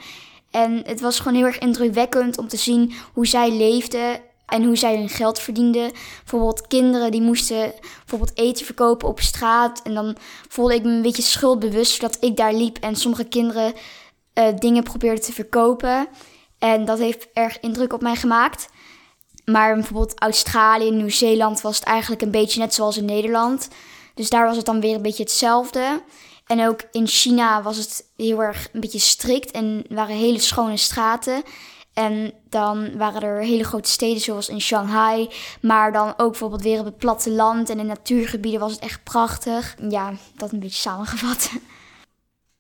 En 0.50 0.83
het 0.87 1.00
was 1.00 1.18
gewoon 1.18 1.35
heel 1.35 1.46
erg 1.46 1.59
indrukwekkend 1.59 2.38
om 2.38 2.48
te 2.48 2.57
zien 2.57 2.92
hoe 3.12 3.26
zij 3.26 3.50
leefden 3.50 4.20
en 4.46 4.64
hoe 4.64 4.76
zij 4.76 4.96
hun 4.96 5.09
geld 5.09 5.38
verdienden. 5.38 5.90
Bijvoorbeeld 6.18 6.66
kinderen 6.66 7.11
die 7.11 7.22
moesten 7.22 7.72
bijvoorbeeld 7.98 8.38
eten 8.38 8.66
verkopen 8.66 9.09
op 9.09 9.20
straat. 9.20 9.83
En 9.83 9.94
dan 9.94 10.16
voelde 10.48 10.74
ik 10.74 10.83
me 10.83 10.90
een 10.90 11.02
beetje 11.02 11.22
schuldbewust 11.22 12.00
dat 12.00 12.16
ik 12.20 12.37
daar 12.37 12.55
liep. 12.55 12.79
En 12.79 12.96
sommige 12.96 13.24
kinderen 13.24 13.72
uh, 14.35 14.44
dingen 14.59 14.83
probeerde 14.83 15.20
te 15.20 15.33
verkopen. 15.33 16.09
En 16.59 16.85
dat 16.85 16.98
heeft 16.98 17.29
erg 17.33 17.61
indruk 17.61 17.92
op 17.92 18.02
mij 18.02 18.16
gemaakt. 18.16 18.68
Maar 19.44 19.74
bijvoorbeeld 19.74 20.20
Australië, 20.20 20.90
Nieuw-Zeeland 20.90 21.61
was 21.61 21.79
het 21.79 21.85
eigenlijk 21.85 22.22
een 22.22 22.31
beetje 22.31 22.61
net 22.61 22.74
zoals 22.74 22.96
in 22.96 23.05
Nederland. 23.05 23.68
Dus 24.14 24.31
daar 24.31 24.46
was 24.46 24.57
het 24.57 24.66
dan 24.66 24.81
weer 24.81 24.94
een 24.94 25.02
beetje 25.02 25.22
hetzelfde. 25.22 26.02
En 26.46 26.66
ook 26.66 26.80
in 26.92 27.06
China 27.06 27.62
was 27.62 27.76
het 27.76 28.04
heel 28.16 28.42
erg 28.42 28.68
een 28.72 28.80
beetje 28.80 28.98
strikt 28.98 29.50
en 29.50 29.85
waren 29.88 30.16
hele 30.16 30.38
schone 30.38 30.76
straten. 30.76 31.42
En 31.92 32.32
dan 32.48 32.96
waren 32.96 33.22
er 33.22 33.40
hele 33.40 33.64
grote 33.64 33.90
steden 33.90 34.20
zoals 34.20 34.48
in 34.48 34.61
Shanghai. 34.61 35.28
Maar 35.61 35.92
dan 35.92 36.14
ook 36.16 36.30
bijvoorbeeld 36.30 36.62
weer 36.62 36.78
op 36.78 36.85
het 36.85 36.96
platteland 36.96 37.70
en 37.70 37.78
in 37.78 37.87
natuurgebieden 37.87 38.61
was 38.61 38.72
het 38.72 38.80
echt 38.80 39.02
prachtig. 39.04 39.76
Ja, 39.88 40.12
dat 40.37 40.52
een 40.52 40.61
beetje 40.61 40.80
samengevat. 40.80 41.50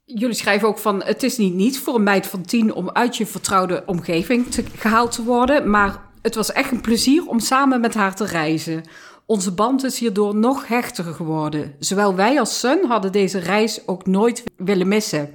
Jullie 0.04 0.34
schrijven 0.34 0.68
ook 0.68 0.78
van: 0.78 1.02
het 1.02 1.22
is 1.22 1.36
niet 1.36 1.54
niets 1.54 1.78
voor 1.78 1.94
een 1.94 2.02
meid 2.02 2.26
van 2.26 2.42
tien 2.42 2.74
om 2.74 2.90
uit 2.90 3.16
je 3.16 3.26
vertrouwde 3.26 3.82
omgeving 3.86 4.46
gehaald 4.76 5.12
te 5.12 5.24
worden. 5.24 5.70
Maar 5.70 6.02
het 6.22 6.34
was 6.34 6.52
echt 6.52 6.70
een 6.70 6.80
plezier 6.80 7.26
om 7.26 7.40
samen 7.40 7.80
met 7.80 7.94
haar 7.94 8.14
te 8.14 8.24
reizen. 8.24 8.84
Onze 9.26 9.52
band 9.52 9.84
is 9.84 9.98
hierdoor 9.98 10.36
nog 10.36 10.68
hechter 10.68 11.04
geworden. 11.04 11.74
Zowel 11.78 12.14
wij 12.14 12.38
als 12.38 12.58
Sun 12.58 12.84
hadden 12.84 13.12
deze 13.12 13.38
reis 13.38 13.80
ook 13.86 14.06
nooit 14.06 14.44
willen 14.56 14.88
missen. 14.88 15.30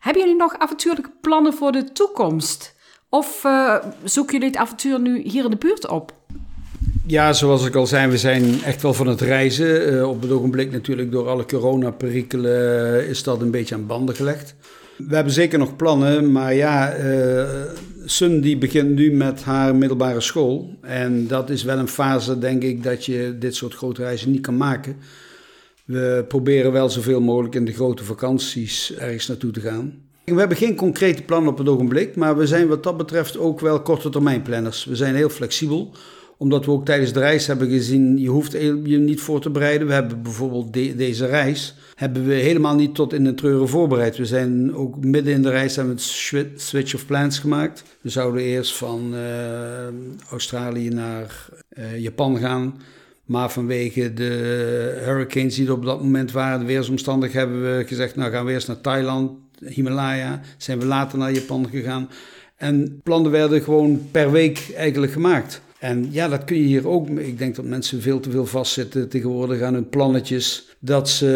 Hebben 0.00 0.22
jullie 0.22 0.38
nog 0.38 0.58
avontuurlijke 0.58 1.10
plannen 1.20 1.54
voor 1.54 1.72
de 1.72 1.92
toekomst? 1.92 2.74
Of 3.08 3.44
uh, 3.44 3.74
zoeken 4.04 4.32
jullie 4.32 4.48
het 4.48 4.56
avontuur 4.56 5.00
nu 5.00 5.20
hier 5.22 5.44
in 5.44 5.50
de 5.50 5.56
buurt 5.56 5.88
op? 5.88 6.12
Ja, 7.06 7.32
zoals 7.32 7.66
ik 7.66 7.74
al 7.74 7.86
zei, 7.86 8.10
we 8.10 8.18
zijn 8.18 8.62
echt 8.62 8.82
wel 8.82 8.94
van 8.94 9.06
het 9.06 9.20
reizen. 9.20 9.92
Uh, 9.92 10.08
op 10.08 10.22
het 10.22 10.30
ogenblik 10.30 10.72
natuurlijk 10.72 11.12
door 11.12 11.28
alle 11.28 11.44
coronaperikelen 11.44 13.00
uh, 13.00 13.08
is 13.08 13.22
dat 13.22 13.40
een 13.40 13.50
beetje 13.50 13.74
aan 13.74 13.86
banden 13.86 14.14
gelegd. 14.14 14.54
We 14.96 15.14
hebben 15.14 15.32
zeker 15.32 15.58
nog 15.58 15.76
plannen, 15.76 16.32
maar 16.32 16.54
ja, 16.54 16.94
Sun 18.04 18.40
die 18.40 18.58
begint 18.58 18.94
nu 18.94 19.12
met 19.12 19.42
haar 19.42 19.76
middelbare 19.76 20.20
school. 20.20 20.78
En 20.80 21.26
dat 21.26 21.50
is 21.50 21.62
wel 21.62 21.78
een 21.78 21.88
fase, 21.88 22.38
denk 22.38 22.62
ik, 22.62 22.82
dat 22.82 23.04
je 23.04 23.36
dit 23.38 23.54
soort 23.54 23.74
grote 23.74 24.02
reizen 24.02 24.30
niet 24.30 24.40
kan 24.40 24.56
maken. 24.56 24.96
We 25.84 26.24
proberen 26.28 26.72
wel 26.72 26.88
zoveel 26.88 27.20
mogelijk 27.20 27.54
in 27.54 27.64
de 27.64 27.72
grote 27.72 28.04
vakanties 28.04 28.94
ergens 28.94 29.26
naartoe 29.26 29.50
te 29.50 29.60
gaan. 29.60 30.02
We 30.24 30.38
hebben 30.38 30.56
geen 30.56 30.76
concrete 30.76 31.22
plannen 31.22 31.52
op 31.52 31.58
het 31.58 31.68
ogenblik, 31.68 32.16
maar 32.16 32.36
we 32.36 32.46
zijn 32.46 32.68
wat 32.68 32.82
dat 32.82 32.96
betreft 32.96 33.38
ook 33.38 33.60
wel 33.60 33.82
korte 33.82 34.08
termijn 34.08 34.42
planners. 34.42 34.84
We 34.84 34.96
zijn 34.96 35.14
heel 35.14 35.28
flexibel 35.28 35.90
omdat 36.36 36.64
we 36.64 36.70
ook 36.70 36.84
tijdens 36.84 37.12
de 37.12 37.20
reis 37.20 37.46
hebben 37.46 37.68
gezien, 37.68 38.18
je 38.18 38.28
hoeft 38.28 38.52
je 38.52 38.98
niet 38.98 39.20
voor 39.20 39.40
te 39.40 39.50
bereiden. 39.50 39.86
We 39.86 39.92
hebben 39.92 40.22
bijvoorbeeld 40.22 40.72
deze 40.72 41.26
reis, 41.26 41.74
hebben 41.94 42.26
we 42.26 42.34
helemaal 42.34 42.74
niet 42.74 42.94
tot 42.94 43.12
in 43.12 43.24
de 43.24 43.34
treuren 43.34 43.68
voorbereid. 43.68 44.16
We 44.16 44.26
zijn 44.26 44.74
ook 44.74 45.04
midden 45.04 45.32
in 45.32 45.42
de 45.42 45.50
reis 45.50 45.76
hebben 45.76 45.94
we 45.94 46.50
switch 46.56 46.94
of 46.94 47.06
plans 47.06 47.38
gemaakt. 47.38 47.82
We 48.00 48.08
zouden 48.08 48.42
eerst 48.42 48.76
van 48.76 49.14
uh, 49.14 49.20
Australië 50.30 50.88
naar 50.88 51.48
uh, 51.78 51.98
Japan 51.98 52.38
gaan. 52.38 52.74
Maar 53.24 53.50
vanwege 53.50 54.14
de 54.14 55.00
hurricanes 55.04 55.54
die 55.54 55.66
er 55.66 55.72
op 55.72 55.84
dat 55.84 56.02
moment 56.02 56.32
waren, 56.32 56.58
de 56.58 56.64
weersomstandigheden, 56.64 57.48
hebben 57.48 57.76
we 57.78 57.86
gezegd, 57.86 58.16
nou 58.16 58.30
gaan 58.30 58.44
we 58.44 58.52
eerst 58.52 58.66
naar 58.66 58.80
Thailand, 58.80 59.30
Himalaya. 59.58 60.40
Zijn 60.56 60.78
we 60.78 60.84
later 60.84 61.18
naar 61.18 61.32
Japan 61.32 61.68
gegaan. 61.70 62.08
En 62.56 63.00
plannen 63.02 63.30
werden 63.30 63.62
gewoon 63.62 64.08
per 64.10 64.30
week 64.30 64.72
eigenlijk 64.76 65.12
gemaakt. 65.12 65.60
En 65.84 66.08
ja, 66.10 66.28
dat 66.28 66.44
kun 66.44 66.56
je 66.56 66.62
hier 66.62 66.88
ook. 66.88 67.08
Ik 67.08 67.38
denk 67.38 67.56
dat 67.56 67.64
mensen 67.64 68.02
veel 68.02 68.20
te 68.20 68.30
veel 68.30 68.46
vastzitten 68.46 69.08
tegenwoordig 69.08 69.62
aan 69.62 69.74
hun 69.74 69.88
plannetjes. 69.88 70.68
Dat 70.78 71.08
ze 71.08 71.26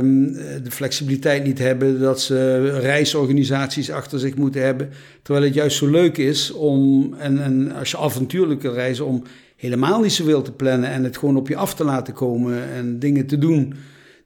ehm, 0.00 0.32
de 0.62 0.70
flexibiliteit 0.70 1.44
niet 1.44 1.58
hebben. 1.58 2.00
Dat 2.00 2.20
ze 2.20 2.70
reisorganisaties 2.78 3.90
achter 3.90 4.18
zich 4.18 4.36
moeten 4.36 4.62
hebben. 4.62 4.90
Terwijl 5.22 5.44
het 5.44 5.54
juist 5.54 5.76
zo 5.76 5.90
leuk 5.90 6.16
is 6.16 6.50
om, 6.52 7.14
en, 7.18 7.42
en 7.42 7.72
als 7.72 7.90
je 7.90 7.98
avontuurlijk 7.98 8.62
reizen, 8.62 9.06
om 9.06 9.22
helemaal 9.56 10.00
niet 10.00 10.12
zoveel 10.12 10.42
te 10.42 10.52
plannen. 10.52 10.90
En 10.90 11.04
het 11.04 11.18
gewoon 11.18 11.36
op 11.36 11.48
je 11.48 11.56
af 11.56 11.74
te 11.74 11.84
laten 11.84 12.14
komen 12.14 12.72
en 12.72 12.98
dingen 12.98 13.26
te 13.26 13.38
doen 13.38 13.74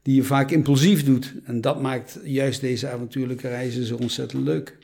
die 0.03 0.15
je 0.15 0.23
vaak 0.23 0.51
impulsief 0.51 1.05
doet. 1.05 1.35
En 1.45 1.61
dat 1.61 1.83
maakt 1.83 2.19
juist 2.25 2.61
deze 2.61 2.89
avontuurlijke 2.89 3.49
reizen 3.49 3.85
zo 3.85 3.97
ontzettend 3.97 4.45
leuk. 4.45 4.77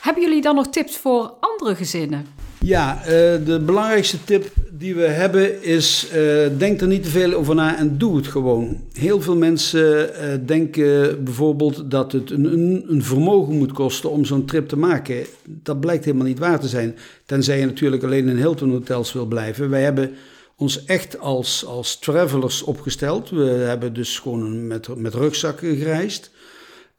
Hebben 0.00 0.22
jullie 0.22 0.42
dan 0.42 0.54
nog 0.54 0.68
tips 0.68 0.96
voor 0.96 1.34
andere 1.40 1.74
gezinnen? 1.74 2.33
Ja, 2.64 3.00
uh, 3.00 3.06
de 3.46 3.62
belangrijkste 3.64 4.24
tip 4.24 4.52
die 4.70 4.94
we 4.94 5.02
hebben 5.02 5.62
is: 5.62 6.08
uh, 6.14 6.46
denk 6.58 6.80
er 6.80 6.86
niet 6.86 7.02
te 7.02 7.08
veel 7.08 7.32
over 7.32 7.54
na 7.54 7.78
en 7.78 7.98
doe 7.98 8.16
het 8.16 8.26
gewoon. 8.26 8.80
Heel 8.92 9.20
veel 9.20 9.36
mensen 9.36 10.10
uh, 10.10 10.46
denken 10.46 11.24
bijvoorbeeld 11.24 11.90
dat 11.90 12.12
het 12.12 12.30
een, 12.30 12.44
een, 12.44 12.84
een 12.88 13.02
vermogen 13.02 13.58
moet 13.58 13.72
kosten 13.72 14.10
om 14.10 14.24
zo'n 14.24 14.44
trip 14.44 14.68
te 14.68 14.76
maken. 14.76 15.26
Dat 15.44 15.80
blijkt 15.80 16.04
helemaal 16.04 16.26
niet 16.26 16.38
waar 16.38 16.60
te 16.60 16.68
zijn. 16.68 16.96
Tenzij 17.26 17.58
je 17.58 17.66
natuurlijk 17.66 18.02
alleen 18.02 18.28
in 18.28 18.36
Hilton 18.36 18.70
hotels 18.70 19.12
wil 19.12 19.26
blijven. 19.26 19.70
Wij 19.70 19.82
hebben 19.82 20.10
ons 20.56 20.84
echt 20.84 21.18
als, 21.18 21.66
als 21.66 21.98
travelers 21.98 22.62
opgesteld. 22.62 23.30
We 23.30 23.44
hebben 23.44 23.92
dus 23.92 24.18
gewoon 24.18 24.66
met, 24.66 24.96
met 24.96 25.14
rugzakken 25.14 25.76
gereisd. 25.76 26.30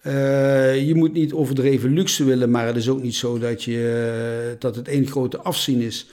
Uh, 0.07 0.87
je 0.87 0.95
moet 0.95 1.13
niet 1.13 1.33
overdreven 1.33 1.93
luxe 1.93 2.23
willen, 2.23 2.49
maar 2.49 2.65
het 2.65 2.75
is 2.75 2.89
ook 2.89 3.01
niet 3.01 3.15
zo 3.15 3.39
dat, 3.39 3.63
je, 3.63 4.49
uh, 4.51 4.55
dat 4.59 4.75
het 4.75 4.87
één 4.87 5.07
grote 5.07 5.37
afzien 5.37 5.81
is. 5.81 6.07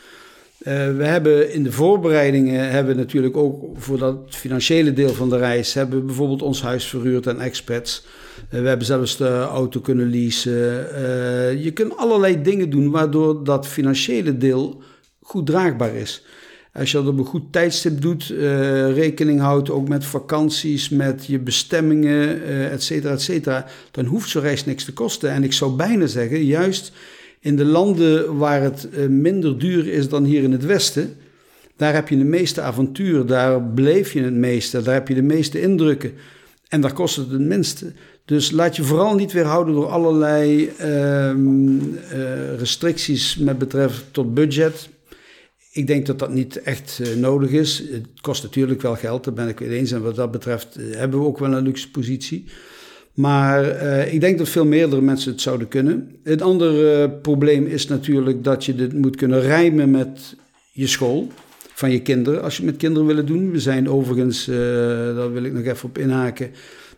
Uh, 0.59 0.97
we 0.97 1.05
hebben 1.05 1.53
in 1.53 1.63
de 1.63 1.73
voorbereidingen, 1.73 2.71
hebben 2.71 2.97
natuurlijk 2.97 3.37
ook 3.37 3.65
voor 3.75 3.99
dat 3.99 4.17
financiële 4.29 4.93
deel 4.93 5.15
van 5.15 5.29
de 5.29 5.37
reis, 5.37 5.75
hebben 5.75 5.99
we 5.99 6.05
bijvoorbeeld 6.05 6.43
ons 6.43 6.63
huis 6.63 6.87
verhuurd 6.87 7.29
aan 7.29 7.41
expats. 7.41 8.07
we 8.51 8.57
hebben 8.57 8.87
zelfs 8.87 9.17
de 9.17 9.41
auto 9.41 9.81
kunnen 9.81 10.11
leasen. 10.11 10.53
je 11.63 11.71
kunt 11.75 11.97
allerlei 11.97 12.43
dingen 12.43 12.71
doen 12.71 12.91
waardoor 12.91 13.45
dat 13.45 13.67
financiële 13.67 14.39
deel 14.39 14.83
goed 15.21 15.47
draagbaar 15.47 15.95
is. 15.95 16.25
Als 16.75 16.91
je 16.91 16.97
dat 16.97 17.07
op 17.07 17.19
een 17.19 17.25
goed 17.25 17.53
tijdstip 17.53 18.01
doet, 18.01 18.31
uh, 18.31 18.95
rekening 18.95 19.41
houdt 19.41 19.71
ook 19.71 19.89
met 19.89 20.05
vakanties, 20.05 20.89
met 20.89 21.27
je 21.27 21.39
bestemmingen, 21.39 22.39
uh, 22.39 22.73
et 22.73 22.83
cetera, 22.83 23.13
et 23.13 23.23
cetera, 23.23 23.67
dan 23.91 24.05
hoeft 24.05 24.29
zo'n 24.29 24.43
reis 24.43 24.65
niks 24.65 24.85
te 24.85 24.93
kosten. 24.93 25.31
En 25.31 25.43
ik 25.43 25.53
zou 25.53 25.77
bijna 25.77 26.07
zeggen, 26.07 26.45
juist 26.45 26.93
in 27.41 27.57
de 27.57 27.65
landen 27.65 28.37
waar 28.37 28.63
het 28.63 28.89
uh, 28.93 29.07
minder 29.07 29.59
duur 29.59 29.89
is 29.89 30.09
dan 30.09 30.25
hier 30.25 30.43
in 30.43 30.53
het 30.53 30.65
Westen, 30.65 31.17
daar 31.77 31.95
heb 31.95 32.09
je 32.09 32.19
de 32.19 32.25
meeste 32.25 32.61
avontuur, 32.61 33.27
daar 33.27 33.73
beleef 33.73 34.13
je 34.13 34.23
het 34.23 34.35
meeste, 34.35 34.83
daar 34.83 34.95
heb 34.95 35.09
je 35.09 35.15
de 35.15 35.23
meeste 35.23 35.61
indrukken. 35.61 36.13
En 36.69 36.81
daar 36.81 36.93
kost 36.93 37.17
het 37.17 37.31
het 37.31 37.41
minste. 37.41 37.93
Dus 38.25 38.51
laat 38.51 38.77
je 38.77 38.83
vooral 38.83 39.15
niet 39.15 39.33
weerhouden 39.33 39.75
door 39.75 39.87
allerlei 39.87 40.71
ehm, 40.79 41.79
restricties 42.59 43.37
met 43.37 43.59
betrekking 43.59 44.01
tot 44.11 44.35
budget. 44.35 44.89
Ik 45.75 45.87
denk 45.87 46.07
dat 46.07 46.19
dat 46.19 46.33
niet 46.33 46.63
echt 46.63 46.99
uh, 47.03 47.17
nodig 47.17 47.51
is. 47.51 47.79
Het 47.91 48.07
kost 48.21 48.43
natuurlijk 48.43 48.83
wel 48.83 48.97
geld, 48.97 49.25
daar 49.25 49.35
ben 49.35 49.49
ik 49.49 49.59
het 49.59 49.69
eens. 49.69 49.93
En 49.93 50.03
wat 50.03 50.15
dat 50.15 50.31
betreft 50.31 50.79
uh, 50.79 50.97
hebben 50.97 51.21
we 51.21 51.27
ook 51.27 51.39
wel 51.39 51.53
een 51.53 51.63
luxe 51.63 51.91
positie. 51.91 52.45
Maar 53.15 53.65
uh, 53.65 54.13
ik 54.13 54.21
denk 54.21 54.39
dat 54.39 54.49
veel 54.49 54.67
meerdere 54.67 55.03
mensen 55.03 55.33
het 55.33 55.41
zouden 55.41 55.69
kunnen. 55.69 56.17
Het 56.23 56.43
andere 56.43 57.11
probleem 57.11 57.67
is 57.67 57.87
natuurlijk 57.87 58.45
dat 58.45 58.65
je 58.65 58.75
dit 58.75 58.93
moet 58.93 59.17
kunnen 59.17 59.41
rijmen 59.41 59.91
met 59.91 60.37
je 60.73 60.87
school 60.87 61.29
van 61.75 61.91
je 61.91 62.03
kinderen. 62.03 62.43
Als 62.43 62.57
je 62.57 62.65
met 62.65 62.77
kinderen 62.77 63.07
willen 63.07 63.27
doen. 63.27 63.51
We 63.51 63.61
zijn 63.61 63.89
overigens, 63.89 64.45
daar 64.45 65.33
wil 65.33 65.45
ik 65.45 65.53
nog 65.53 65.65
even 65.65 65.89
op 65.89 65.99
inhaken, 65.99 66.51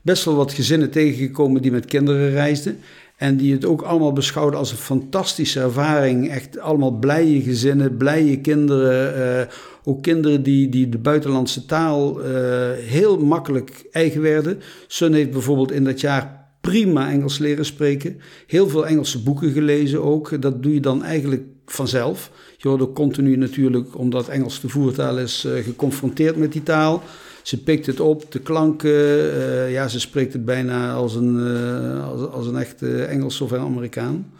best 0.02 0.24
wel 0.24 0.34
wat 0.34 0.52
gezinnen 0.52 0.90
tegengekomen 0.90 1.62
die 1.62 1.70
met 1.70 1.84
kinderen 1.84 2.30
reisden. 2.30 2.78
En 3.16 3.36
die 3.36 3.52
het 3.52 3.64
ook 3.64 3.82
allemaal 3.82 4.12
beschouwden 4.12 4.58
als 4.58 4.70
een 4.70 4.76
fantastische 4.76 5.60
ervaring. 5.60 6.30
Echt 6.30 6.58
allemaal 6.58 6.90
blije 6.90 7.40
gezinnen, 7.40 7.96
blije 7.96 8.40
kinderen. 8.40 9.18
Uh, 9.18 9.54
ook 9.84 10.02
kinderen 10.02 10.42
die, 10.42 10.68
die 10.68 10.88
de 10.88 10.98
buitenlandse 10.98 11.66
taal 11.66 12.20
uh, 12.20 12.26
heel 12.72 13.18
makkelijk 13.18 13.86
eigen 13.90 14.20
werden. 14.20 14.60
Sun 14.86 15.12
heeft 15.12 15.30
bijvoorbeeld 15.30 15.72
in 15.72 15.84
dat 15.84 16.00
jaar 16.00 16.48
prima 16.60 17.10
Engels 17.10 17.38
leren 17.38 17.64
spreken. 17.64 18.20
Heel 18.46 18.68
veel 18.68 18.86
Engelse 18.86 19.22
boeken 19.22 19.52
gelezen 19.52 20.02
ook. 20.02 20.42
Dat 20.42 20.62
doe 20.62 20.74
je 20.74 20.80
dan 20.80 21.04
eigenlijk 21.04 21.42
vanzelf. 21.66 22.30
Je 22.56 22.68
wordt 22.68 22.82
ook 22.82 22.94
continu 22.94 23.36
natuurlijk, 23.36 23.98
omdat 23.98 24.28
Engels 24.28 24.60
de 24.60 24.68
voertaal 24.68 25.18
is, 25.18 25.44
uh, 25.44 25.64
geconfronteerd 25.64 26.36
met 26.36 26.52
die 26.52 26.62
taal. 26.62 27.02
Ze 27.44 27.62
pikt 27.62 27.86
het 27.86 28.00
op, 28.00 28.32
de 28.32 28.38
klanken. 28.38 28.90
Uh, 28.90 29.72
ja, 29.72 29.88
ze 29.88 30.00
spreekt 30.00 30.32
het 30.32 30.44
bijna 30.44 30.92
als 30.92 31.14
een, 31.14 31.36
uh, 31.36 32.08
als, 32.08 32.30
als, 32.30 32.46
een 32.46 32.56
echte 32.56 33.04
Engels 33.04 33.40
of 33.40 33.50
een 33.50 33.60
Amerikaan. 33.60 34.32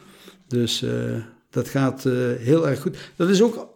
Dus 0.49 0.83
uh, 0.83 0.91
dat 1.51 1.69
gaat 1.69 2.03
heel 2.39 2.69
erg 2.69 2.81
goed. 2.81 2.97
Dat 3.17 3.29
is 3.29 3.43
ook 3.43 3.69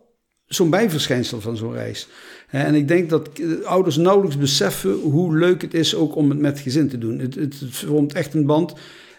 zo'n 0.46 0.70
bijverschijnsel 0.70 1.40
van 1.40 1.56
zo'n 1.56 1.72
reis. 1.72 2.08
En 2.48 2.74
ik 2.74 2.88
denk 2.88 3.10
dat 3.10 3.28
ouders 3.64 3.96
nauwelijks 3.96 4.38
beseffen 4.38 4.92
hoe 4.92 5.36
leuk 5.36 5.62
het 5.62 5.74
is 5.74 5.94
ook 5.94 6.14
om 6.16 6.30
het 6.30 6.38
met 6.38 6.58
gezin 6.58 6.88
te 6.88 6.98
doen. 6.98 7.18
Het, 7.18 7.34
het 7.34 7.54
vormt 7.58 8.12
echt 8.12 8.34
een 8.34 8.46
band. 8.46 8.72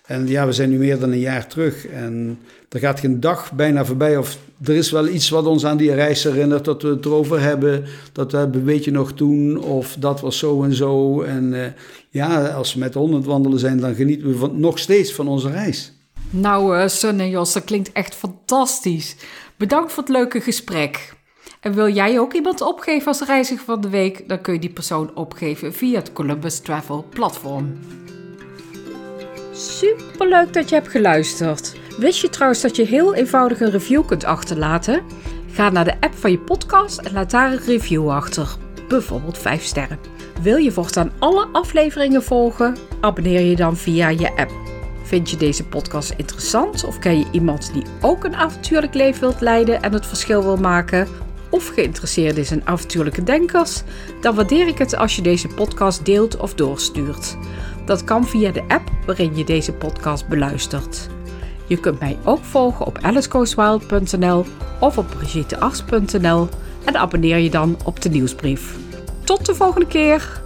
En 0.10 0.28
ja, 0.28 0.46
we 0.46 0.52
zijn 0.52 0.70
nu 0.70 0.78
meer 0.78 1.00
dan 1.00 1.12
een 1.12 1.20
jaar 1.20 1.48
terug. 1.48 1.88
En 1.88 2.40
er 2.70 2.80
gaat 2.80 3.00
geen 3.00 3.20
dag 3.20 3.52
bijna 3.52 3.86
voorbij. 3.86 4.18
Of 4.18 4.38
er 4.64 4.76
is 4.76 4.92
wel 4.92 5.08
iets 5.08 5.30
wat 5.30 5.46
ons 5.46 5.66
aan 5.66 5.78
die 5.78 5.94
reis 5.94 6.24
herinnert. 6.24 6.66
Dat 6.66 6.82
we 6.82 6.88
het 6.88 7.06
erover 7.06 7.42
hebben. 7.42 7.86
Dat 8.12 8.32
we 8.32 8.38
hebben, 8.38 8.66
weet 8.66 8.84
je 8.84 8.92
nog 8.92 9.14
toen? 9.14 9.58
Of 9.58 9.96
dat 10.00 10.22
was 10.22 10.38
zo 10.38 10.64
en 10.64 10.74
zo. 10.74 11.22
En 11.22 11.54
uh, 11.54 11.66
ja, 12.10 12.48
als 12.48 12.74
we 12.74 12.80
met 12.80 12.94
de 12.94 13.00
hond 13.00 13.26
wandelen 13.26 13.60
zijn, 13.60 13.80
dan 13.80 13.96
genieten 13.96 14.28
we 14.28 14.36
van, 14.36 14.60
nog 14.60 14.80
steeds 14.80 15.14
van 15.14 15.28
onze 15.28 15.52
reis. 15.52 15.94
Nou, 16.30 16.78
uh, 16.78 16.88
Sun 16.88 17.20
en 17.20 17.30
Jos, 17.30 17.54
dat 17.54 17.64
klinkt 17.64 17.92
echt 17.92 18.16
fantastisch. 18.16 19.16
Bedankt 19.58 19.92
voor 19.92 20.04
het 20.04 20.12
leuke 20.12 20.42
gesprek. 20.42 21.14
En 21.60 21.74
wil 21.74 21.90
jij 21.90 22.20
ook 22.20 22.34
iemand 22.34 22.62
opgeven 22.62 23.08
als 23.08 23.22
reiziger 23.22 23.66
van 23.66 23.82
de 23.82 23.90
week? 23.90 24.28
Dan 24.28 24.42
kun 24.42 24.54
je 24.54 24.60
die 24.60 24.70
persoon 24.70 25.16
opgeven 25.16 25.74
via 25.74 26.00
het 26.00 26.14
Columbus 26.14 26.60
Travel 26.60 27.06
platform. 27.10 27.78
Superleuk 29.60 30.54
dat 30.54 30.70
je 30.70 30.76
hebt 30.76 30.88
geluisterd. 30.88 31.76
Wist 31.98 32.22
je 32.22 32.30
trouwens 32.30 32.62
dat 32.62 32.76
je 32.76 32.86
heel 32.86 33.14
eenvoudig 33.14 33.60
een 33.60 33.72
review 33.72 34.06
kunt 34.06 34.24
achterlaten? 34.24 35.02
Ga 35.52 35.70
naar 35.70 35.84
de 35.84 36.02
app 36.02 36.16
van 36.16 36.32
je 36.32 36.40
podcast 36.40 36.98
en 36.98 37.14
laat 37.14 37.32
daar 37.32 37.52
een 37.52 37.66
review 37.66 38.10
achter. 38.10 38.56
Bijvoorbeeld 38.88 39.38
5 39.38 39.64
sterren. 39.64 40.00
Wil 40.42 40.58
je 40.58 40.72
voortaan 40.72 41.12
alle 41.20 41.48
afleveringen 41.52 42.24
volgen? 42.24 42.78
Abonneer 43.02 43.42
je 43.42 43.56
dan 43.56 43.78
via 43.78 44.10
je 44.10 44.36
app. 44.36 44.52
Vind 45.04 45.30
je 45.30 45.38
deze 45.38 45.66
podcast 45.66 46.14
interessant 46.18 46.84
of 46.84 47.00
ken 47.00 47.20
je 47.20 47.26
iemand 47.32 47.74
die 47.74 47.84
ook 48.02 48.24
een 48.24 48.36
avontuurlijk 48.36 48.94
leven 48.94 49.22
wilt 49.22 49.42
leiden 49.42 49.82
en 49.82 49.94
het 49.94 50.06
verschil 50.06 50.44
wil 50.44 50.58
maken? 50.58 51.08
Of 51.50 51.68
geïnteresseerd 51.68 52.38
is 52.38 52.52
in 52.52 52.62
avontuurlijke 52.66 53.24
denkers? 53.24 53.84
Dan 54.22 54.36
waardeer 54.36 54.68
ik 54.68 54.78
het 54.78 54.96
als 54.96 55.16
je 55.16 55.22
deze 55.22 55.48
podcast 55.48 56.06
deelt 56.06 56.38
of 56.38 56.54
doorstuurt. 56.54 57.38
Dat 57.90 58.04
kan 58.04 58.28
via 58.28 58.52
de 58.52 58.64
app 58.68 58.92
waarin 59.06 59.36
je 59.36 59.44
deze 59.44 59.74
podcast 59.74 60.28
beluistert. 60.28 61.10
Je 61.68 61.80
kunt 61.80 62.00
mij 62.00 62.18
ook 62.24 62.44
volgen 62.44 62.86
op 62.86 62.98
alicegoeswild.nl 63.02 64.46
of 64.80 64.98
op 64.98 65.08
brigittears.nl 65.08 66.48
en 66.86 66.98
abonneer 66.98 67.38
je 67.38 67.50
dan 67.50 67.78
op 67.86 68.02
de 68.02 68.10
nieuwsbrief. 68.10 68.78
Tot 69.24 69.46
de 69.46 69.56
volgende 69.56 69.88
keer! 69.88 70.42